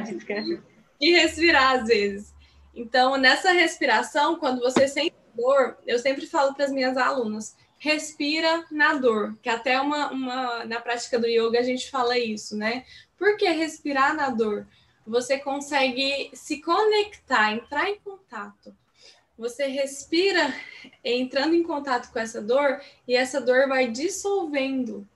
[1.01, 2.32] e respirar às vezes.
[2.76, 8.64] Então, nessa respiração, quando você sente dor, eu sempre falo para as minhas alunas, respira
[8.70, 12.86] na dor, que até uma, uma na prática do yoga a gente fala isso, né?
[13.18, 14.68] Por que respirar na dor?
[15.07, 18.76] Você consegue se conectar, entrar em contato.
[19.42, 20.54] Você respira
[21.04, 25.08] entrando em contato com essa dor e essa dor vai dissolvendo.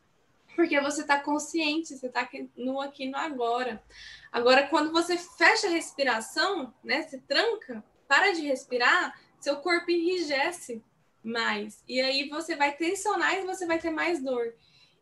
[0.56, 3.84] Porque você está consciente, você está no aqui no agora.
[4.32, 7.04] Agora, quando você fecha a respiração, né?
[7.04, 10.82] Se tranca, para de respirar, seu corpo enrijece
[11.24, 11.84] mais.
[11.88, 14.56] E aí você vai tensionar e você vai ter mais dor.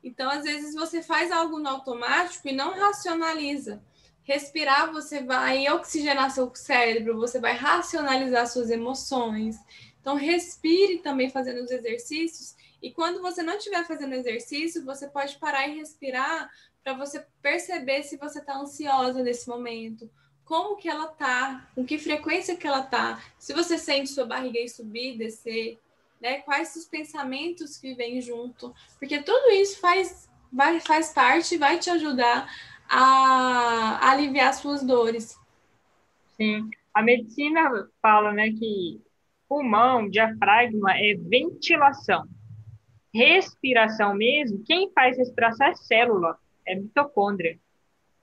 [0.03, 3.81] Então, às vezes, você faz algo no automático e não racionaliza.
[4.23, 9.57] Respirar, você vai oxigenar seu cérebro, você vai racionalizar suas emoções.
[9.99, 12.55] Então, respire também fazendo os exercícios.
[12.81, 16.49] E quando você não estiver fazendo exercício, você pode parar e respirar
[16.83, 20.09] para você perceber se você está ansiosa nesse momento,
[20.43, 24.59] como que ela tá, com que frequência que ela tá, se você sente sua barriga
[24.67, 25.79] subir, descer,
[26.19, 26.39] né?
[26.41, 31.89] Quais os pensamentos que vêm junto, porque tudo isso faz, vai, faz parte, vai te
[31.89, 32.49] ajudar
[32.89, 35.37] a, aliviar suas dores.
[36.35, 37.69] Sim, a medicina
[38.01, 39.01] fala, né, que
[39.47, 42.25] pulmão, diafragma é ventilação.
[43.13, 47.59] Respiração mesmo, quem faz respiração é célula, é mitocôndria.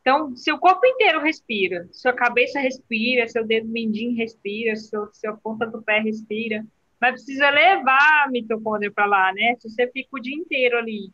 [0.00, 5.66] Então, seu corpo inteiro respira, sua cabeça respira, seu dedo mindinho respira, seu, sua ponta
[5.66, 6.64] do pé respira,
[7.00, 9.56] mas precisa levar a mitocôndria para lá, né?
[9.58, 11.12] Se você fica o dia inteiro ali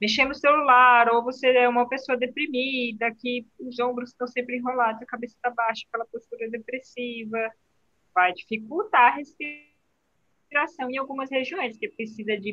[0.00, 5.02] mexendo no celular, ou você é uma pessoa deprimida, que os ombros estão sempre enrolados,
[5.02, 7.50] a cabeça está baixa, aquela postura depressiva,
[8.14, 12.52] vai dificultar a respiração em algumas regiões, que precisa de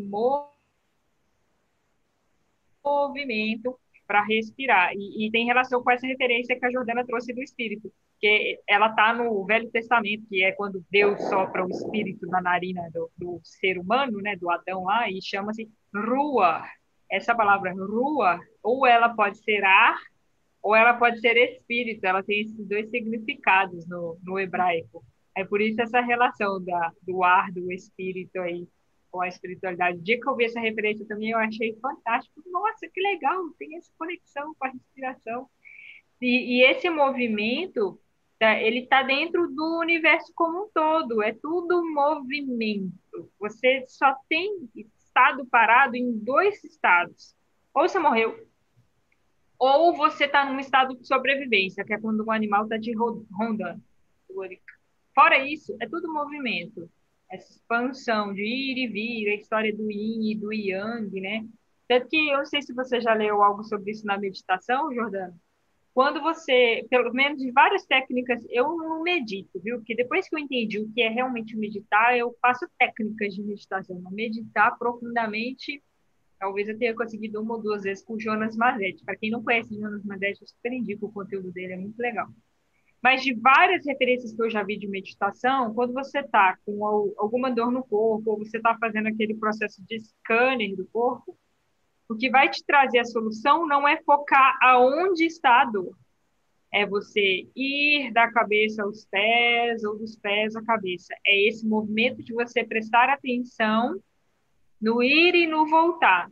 [2.84, 4.94] movimento para respirar.
[4.94, 8.90] E, e, tem relação com essa referência que a Jordana trouxe do Espírito, que ela
[8.90, 13.42] está no Velho Testamento, que é quando Deus sopra o Espírito na narina do, do
[13.44, 16.64] ser humano, né, do Adão lá, e chama-se Rua.
[17.10, 19.98] Essa palavra Rua, ou ela pode ser ar,
[20.62, 25.04] ou ela pode ser espírito, ela tem esses dois significados no, no hebraico.
[25.36, 28.68] É por isso essa relação da, do ar, do espírito aí,
[29.12, 30.00] com a espiritualidade.
[30.00, 32.42] O dia que eu vi essa referência também, eu achei fantástico.
[32.48, 35.48] Nossa, que legal, tem essa conexão com a respiração.
[36.22, 38.00] E, e esse movimento,
[38.40, 42.92] tá, ele está dentro do universo como um todo, é tudo movimento.
[43.40, 44.68] Você só tem
[45.16, 47.34] estado parado em dois estados.
[47.74, 48.48] Ou você morreu,
[49.58, 53.82] ou você está num estado de sobrevivência, que é quando um animal está te rondando.
[55.14, 56.90] Fora isso, é tudo movimento
[57.32, 61.46] essa expansão de ir e vir, a história do yin e do yang, né?
[61.88, 65.36] Tanto que eu não sei se você já leu algo sobre isso na meditação, Jordana.
[65.96, 69.78] Quando você, pelo menos de várias técnicas, eu não medito, viu?
[69.78, 74.04] Porque depois que eu entendi o que é realmente meditar, eu faço técnicas de meditação.
[74.12, 75.82] Meditar profundamente,
[76.38, 79.06] talvez eu tenha conseguido uma ou duas vezes com Jonas Mazetti.
[79.06, 82.28] Para quem não conhece Jonas Mazetti, eu super indico o conteúdo dele, é muito legal.
[83.02, 86.86] Mas de várias referências que eu já vi de meditação, quando você está com
[87.18, 91.38] alguma dor no corpo, ou você está fazendo aquele processo de scanner do corpo,
[92.10, 95.98] o que vai te trazer a solução não é focar aonde está a dor.
[96.72, 101.14] É você ir da cabeça aos pés ou dos pés à cabeça.
[101.26, 103.96] É esse movimento de você prestar atenção
[104.82, 106.30] no ir e no voltar.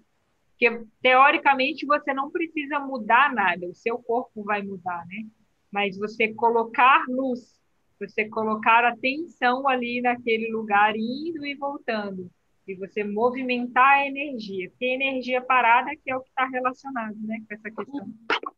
[0.50, 5.26] Porque, teoricamente, você não precisa mudar nada, o seu corpo vai mudar, né?
[5.74, 7.60] mas você colocar luz,
[8.00, 12.30] você colocar atenção ali naquele lugar, indo e voltando,
[12.68, 17.16] e você movimentar a energia, porque a energia parada que é o que está relacionado
[17.22, 18.08] né, com essa questão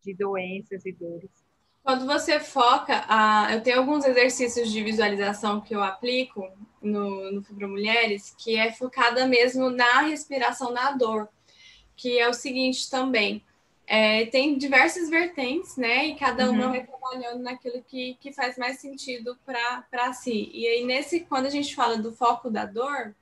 [0.04, 1.30] de doenças e dores.
[1.84, 3.54] Quando você foca, a...
[3.54, 6.48] eu tenho alguns exercícios de visualização que eu aplico
[6.82, 11.30] no, no Fibro Mulheres, que é focada mesmo na respiração na dor,
[11.96, 13.44] que é o seguinte também.
[13.88, 16.08] É, tem diversas vertentes, né?
[16.08, 16.72] E cada uma uhum.
[16.72, 20.50] vai trabalhando naquilo que, que faz mais sentido para si.
[20.54, 23.16] E aí, nesse, quando a gente fala do foco da dor,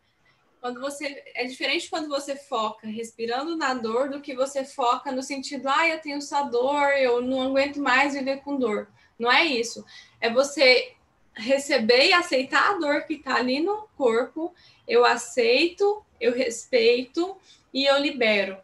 [0.63, 1.21] quando você.
[1.35, 5.89] É diferente quando você foca respirando na dor do que você foca no sentido, ah,
[5.89, 8.87] eu tenho só dor, eu não aguento mais viver com dor.
[9.19, 9.85] Não é isso.
[10.21, 10.93] É você
[11.33, 14.55] receber e aceitar a dor que está ali no corpo,
[14.87, 17.35] eu aceito, eu respeito
[17.73, 18.55] e eu libero.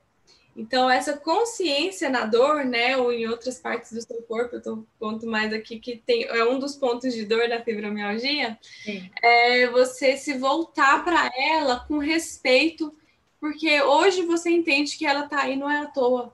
[0.56, 4.84] Então, essa consciência na dor, né, ou em outras partes do seu corpo, eu tô
[5.00, 9.10] conto mais aqui que tem, é um dos pontos de dor da fibromialgia, Sim.
[9.22, 12.94] é você se voltar para ela com respeito,
[13.40, 16.34] porque hoje você entende que ela tá aí não é à toa.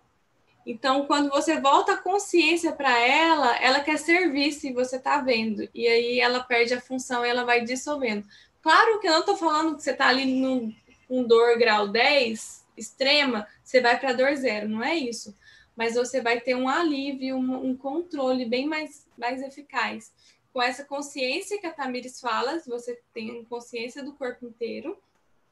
[0.65, 5.21] Então, quando você volta a consciência para ela, ela quer ser vista e você tá
[5.21, 5.69] vendo.
[5.75, 8.25] E aí ela perde a função e ela vai dissolvendo.
[8.63, 10.73] Claro que eu não tô falando que você tá ali num,
[11.07, 15.35] com dor grau 10, extrema, você vai para dor zero, não é isso.
[15.75, 20.13] Mas você vai ter um alívio, um, um controle bem mais, mais eficaz.
[20.53, 24.97] Com essa consciência que a Tamires fala, você tem consciência do corpo inteiro,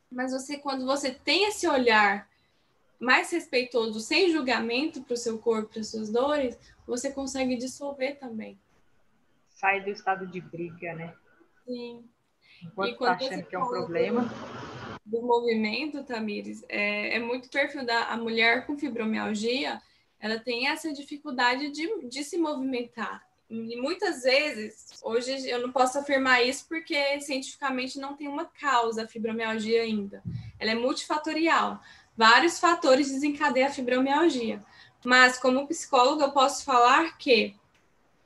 [0.09, 2.29] mas você, quando você tem esse olhar
[2.99, 6.57] mais respeitoso, sem julgamento para o seu corpo, para as suas dores,
[6.87, 8.57] você consegue dissolver também.
[9.49, 11.13] Sai do estado de briga, né?
[11.65, 12.05] Sim.
[12.61, 14.29] Enquanto está achando que é um problema
[15.05, 19.81] do movimento, Tamires, é, é muito perfil da a mulher com fibromialgia,
[20.19, 23.21] ela tem essa dificuldade de, de se movimentar.
[23.49, 29.03] E muitas vezes, hoje eu não posso afirmar isso porque cientificamente não tem uma causa
[29.03, 30.23] a fibromialgia ainda.
[30.57, 31.79] Ela é multifatorial.
[32.15, 34.63] Vários fatores desencadeiam a fibromialgia.
[35.03, 37.55] Mas, como psicóloga, eu posso falar que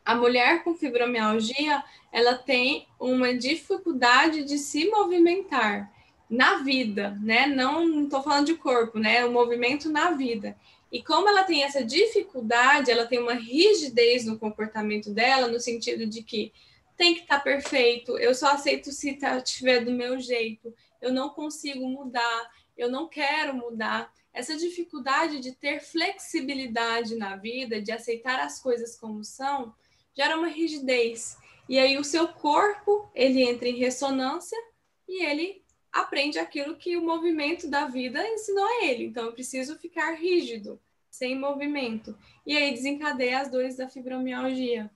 [0.05, 5.91] a mulher com fibromialgia, ela tem uma dificuldade de se movimentar
[6.29, 7.47] na vida, né?
[7.47, 9.25] Não estou falando de corpo, né?
[9.25, 10.57] O movimento na vida.
[10.91, 16.05] E como ela tem essa dificuldade, ela tem uma rigidez no comportamento dela, no sentido
[16.05, 16.53] de que
[16.95, 21.13] tem que estar tá perfeito, eu só aceito se tá, estiver do meu jeito, eu
[21.13, 24.11] não consigo mudar, eu não quero mudar.
[24.33, 29.73] Essa dificuldade de ter flexibilidade na vida, de aceitar as coisas como são,
[30.15, 31.37] gera uma rigidez.
[31.69, 34.57] E aí o seu corpo, ele entra em ressonância
[35.07, 35.61] e ele
[36.01, 39.05] aprende aquilo que o movimento da vida ensinou a ele.
[39.05, 40.79] Então, eu preciso ficar rígido,
[41.09, 42.15] sem movimento.
[42.45, 44.89] E aí desencadeia as dores da fibromialgia.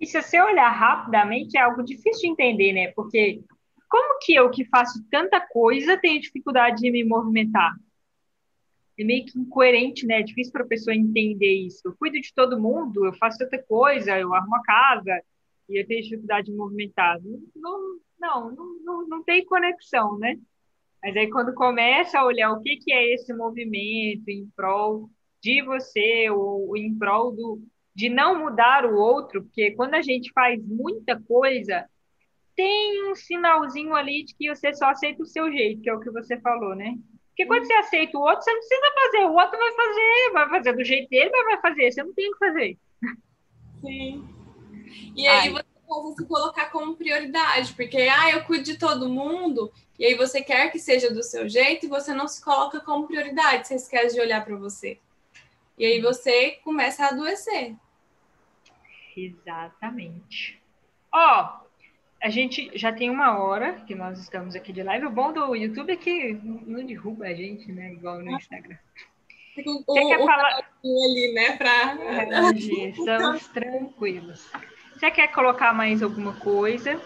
[0.00, 2.88] E se você olhar rapidamente, é algo difícil de entender, né?
[2.88, 3.42] Porque
[3.88, 7.76] como que eu que faço tanta coisa tenho dificuldade de me movimentar?
[8.98, 10.20] É meio que incoerente, né?
[10.20, 11.82] É difícil para a pessoa entender isso.
[11.84, 15.22] Eu cuido de todo mundo, eu faço tanta coisa, eu arrumo a casa
[15.68, 17.18] e eu tenho dificuldade de movimentar.
[17.54, 20.38] Não, não, não, não, não tem conexão, né?
[21.02, 25.10] Mas aí quando começa a olhar o que, que é esse movimento em prol
[25.42, 27.60] de você, ou em prol do,
[27.94, 31.84] de não mudar o outro, porque quando a gente faz muita coisa,
[32.54, 36.00] tem um sinalzinho ali de que você só aceita o seu jeito, que é o
[36.00, 36.96] que você falou, né?
[37.28, 40.48] Porque quando você aceita o outro, você não precisa fazer, o outro vai fazer, vai
[40.50, 42.78] fazer do jeito dele, mas vai fazer, você não tem o que fazer.
[43.80, 44.41] Sim.
[45.16, 45.50] E aí Ai.
[45.50, 50.14] você coisa se colocar como prioridade, porque ah, eu cuido de todo mundo, e aí
[50.14, 53.74] você quer que seja do seu jeito e você não se coloca como prioridade, você
[53.74, 54.98] esquece de olhar para você.
[55.76, 57.74] E aí você começa a adoecer.
[59.16, 60.60] Exatamente.
[61.12, 61.62] Ó, oh,
[62.22, 65.06] a gente já tem uma hora que nós estamos aqui de live.
[65.06, 67.92] O bom do YouTube é que não derruba a gente, né?
[67.92, 68.78] Igual no Instagram.
[69.66, 71.56] O, Você quer falar ali, né?
[71.56, 71.98] Pra...
[72.00, 74.50] É, estamos tranquilos.
[75.02, 77.02] Você quer colocar mais alguma coisa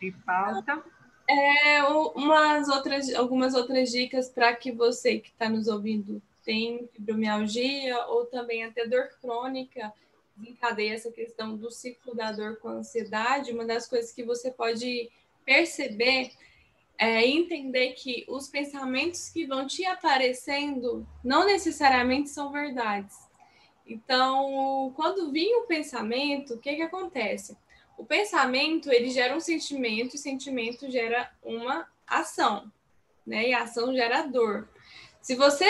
[0.00, 0.82] de pauta?
[1.28, 8.06] É, umas outras, algumas outras dicas para que você que está nos ouvindo tem fibromialgia
[8.06, 9.92] ou também até dor crônica,
[10.34, 13.52] desencadeia essa questão do ciclo da dor com ansiedade.
[13.52, 15.10] Uma das coisas que você pode
[15.44, 16.30] perceber
[16.96, 23.30] é entender que os pensamentos que vão te aparecendo não necessariamente são verdades.
[23.86, 27.56] Então, quando vinha o pensamento, o que, que acontece?
[27.98, 32.70] O pensamento ele gera um sentimento, e sentimento gera uma ação,
[33.26, 33.48] né?
[33.48, 34.68] E a ação gera dor.
[35.20, 35.68] Se você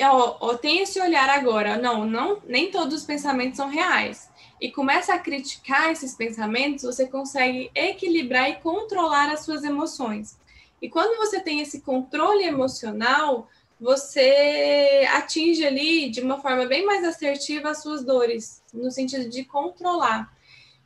[0.00, 4.30] ó, ó, tem esse olhar agora, não, não, nem todos os pensamentos são reais,
[4.60, 10.38] e começa a criticar esses pensamentos, você consegue equilibrar e controlar as suas emoções.
[10.80, 13.48] E quando você tem esse controle emocional,
[13.82, 19.44] você atinge ali de uma forma bem mais assertiva as suas dores, no sentido de
[19.44, 20.32] controlar.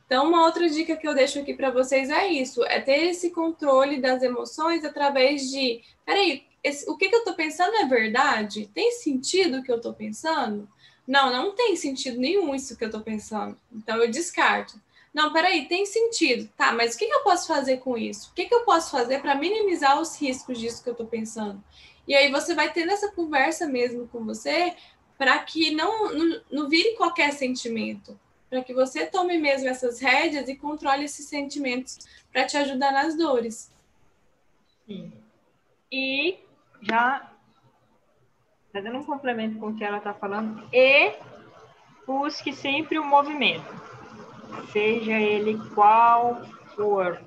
[0.07, 3.29] Então, uma outra dica que eu deixo aqui para vocês é isso: é ter esse
[3.29, 5.83] controle das emoções através de.
[6.03, 8.67] Peraí, esse, o que, que eu estou pensando é verdade?
[8.73, 10.67] Tem sentido o que eu estou pensando?
[11.07, 13.55] Não, não tem sentido nenhum isso que eu estou pensando.
[13.71, 14.81] Então, eu descarto.
[15.13, 16.49] Não, peraí, tem sentido.
[16.57, 18.31] Tá, mas o que, que eu posso fazer com isso?
[18.31, 21.63] O que, que eu posso fazer para minimizar os riscos disso que eu estou pensando?
[22.07, 24.75] E aí você vai tendo essa conversa mesmo com você
[25.17, 28.17] para que não, não, não vire qualquer sentimento.
[28.49, 31.97] para que você tome mesmo essas rédeas e controle esses sentimentos
[32.31, 33.71] para te ajudar nas dores.
[34.85, 35.11] Sim.
[35.91, 36.39] E
[36.81, 37.33] já
[38.73, 41.13] dando um complemento com o que ela está falando, e
[42.05, 43.65] busque sempre o movimento,
[44.71, 46.45] seja ele qual
[46.75, 47.19] for.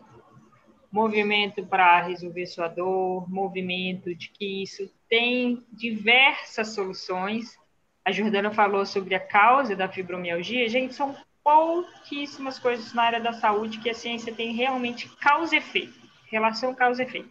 [0.91, 7.57] Movimento para resolver sua dor, movimento de que isso tem diversas soluções.
[8.05, 10.68] A Jordana falou sobre a causa da fibromialgia.
[10.68, 11.14] Gente, são
[11.45, 15.99] pouquíssimas coisas na área da saúde que a ciência tem realmente causa efeito,
[16.30, 17.30] relação causa efeito.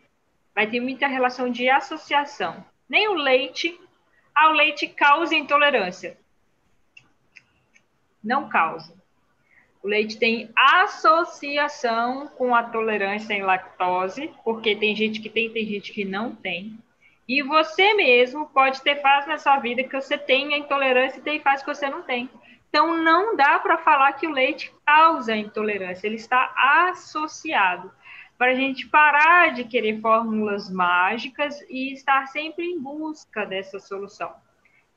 [0.53, 2.65] Vai ter muita relação de associação.
[2.87, 3.79] Nem o leite
[4.33, 6.17] ao leite causa intolerância.
[8.23, 8.98] Não causa.
[9.81, 15.65] O leite tem associação com a tolerância em lactose, porque tem gente que tem, tem
[15.65, 16.77] gente que não tem.
[17.27, 21.23] E você mesmo pode ter fase na sua vida que você tem a intolerância e
[21.23, 22.29] tem fase que você não tem.
[22.67, 26.53] Então, não dá para falar que o leite causa intolerância, ele está
[26.89, 27.91] associado.
[28.37, 34.33] Para a gente parar de querer fórmulas mágicas e estar sempre em busca dessa solução.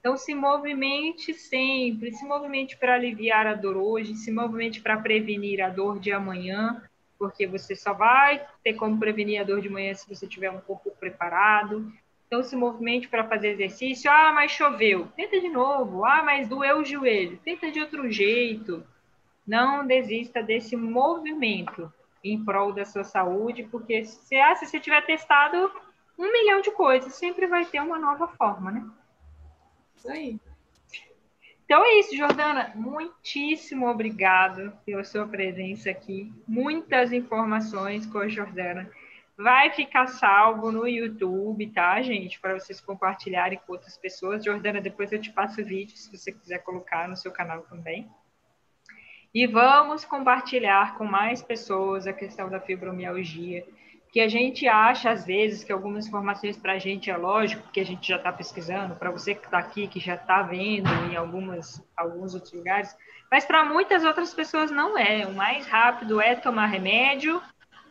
[0.02, 5.62] Então, se movimente sempre, se movimente para aliviar a dor hoje, se movimente para prevenir
[5.62, 6.82] a dor de amanhã,
[7.16, 10.60] porque você só vai ter como prevenir a dor de manhã se você tiver um
[10.60, 11.88] corpo preparado.
[12.26, 14.10] Então, se movimente para fazer exercício.
[14.10, 15.06] Ah, mas choveu.
[15.14, 16.04] Tenta de novo.
[16.04, 17.38] Ah, mas doeu o joelho.
[17.44, 18.84] Tenta de outro jeito.
[19.46, 21.92] Não desista desse movimento
[22.24, 25.70] em prol da sua saúde, porque se, ah, se você tiver testado
[26.18, 28.84] um milhão de coisas, sempre vai ter uma nova forma, né?
[30.02, 30.40] Isso aí.
[31.64, 32.72] Então é isso, Jordana.
[32.74, 36.32] Muitíssimo obrigado pela sua presença aqui.
[36.46, 38.90] Muitas informações com a Jordana.
[39.38, 42.40] Vai ficar salvo no YouTube, tá, gente?
[42.40, 44.44] Para vocês compartilharem com outras pessoas.
[44.44, 48.10] Jordana, depois eu te passo o vídeo, se você quiser colocar no seu canal também.
[49.32, 53.64] E vamos compartilhar com mais pessoas a questão da fibromialgia
[54.12, 57.80] que a gente acha, às vezes, que algumas informações para a gente é lógico, porque
[57.80, 61.16] a gente já está pesquisando, para você que está aqui, que já está vendo em
[61.16, 62.94] algumas, alguns outros lugares,
[63.30, 65.26] mas para muitas outras pessoas não é.
[65.26, 67.40] O mais rápido é tomar remédio,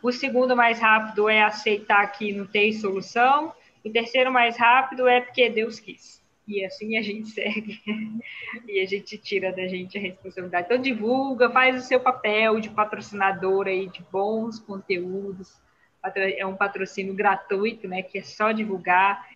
[0.00, 3.52] o segundo mais rápido é aceitar que não tem solução,
[3.84, 6.22] o terceiro mais rápido é porque Deus quis.
[6.46, 7.80] E assim a gente segue
[8.68, 10.66] e a gente tira da gente a responsabilidade.
[10.66, 15.60] Então divulga, faz o seu papel de patrocinador aí de bons conteúdos
[16.14, 18.02] é um patrocínio gratuito, né?
[18.02, 19.28] Que é só divulgar.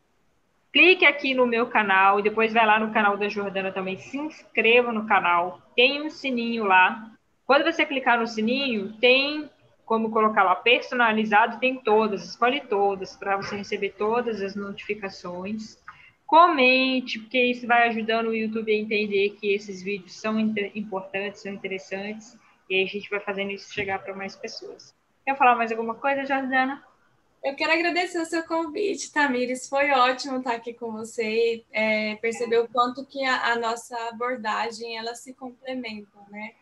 [0.72, 3.98] Clique aqui no meu canal e depois vai lá no canal da Jordana também.
[3.98, 5.62] Se inscreva no canal.
[5.74, 7.10] Tem um sininho lá.
[7.46, 9.48] Quando você clicar no sininho, tem
[9.86, 15.80] como colocar lá personalizado, tem todas, escolhe todas para você receber todas as notificações.
[16.26, 21.52] Comente, porque isso vai ajudando o YouTube a entender que esses vídeos são importantes, são
[21.52, 22.36] interessantes,
[22.68, 24.95] e aí a gente vai fazendo isso chegar para mais pessoas.
[25.26, 26.86] Quer falar mais alguma coisa, Jordana?
[27.42, 29.68] Eu quero agradecer o seu convite, Tamires.
[29.68, 31.64] Foi ótimo estar aqui com você.
[31.72, 36.54] É, perceber o quanto que a, a, nossa abordagem ela se complementa, né?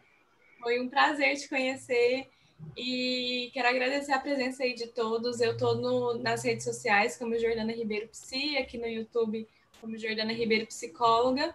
[0.62, 2.30] Foi um prazer te conhecer
[2.74, 5.42] e quero agradecer a presença aí de todos.
[5.42, 9.46] Eu estou nas redes sociais como Jordana Ribeiro Psi, aqui no YouTube
[9.78, 11.54] como Jordana Ribeiro Psicóloga.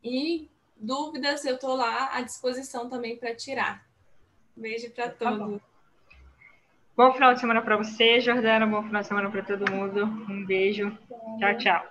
[0.00, 3.84] E dúvidas eu estou lá à disposição também para tirar.
[4.56, 5.75] Beijo para tá todos.
[6.96, 8.66] Bom final de semana para você, Jordana.
[8.66, 10.04] Bom final de semana para todo mundo.
[10.06, 10.90] Um beijo.
[11.38, 11.84] Tchau, tchau.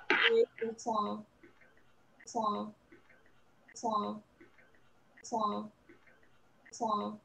[0.66, 1.26] Tchau.
[2.26, 2.74] Tchau.
[3.76, 4.24] Tchau.
[5.24, 5.72] Tchau.
[6.72, 7.22] Tchau.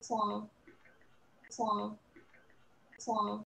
[0.00, 0.50] Tchau.
[1.50, 1.98] Tchau.
[3.00, 3.26] Tchau.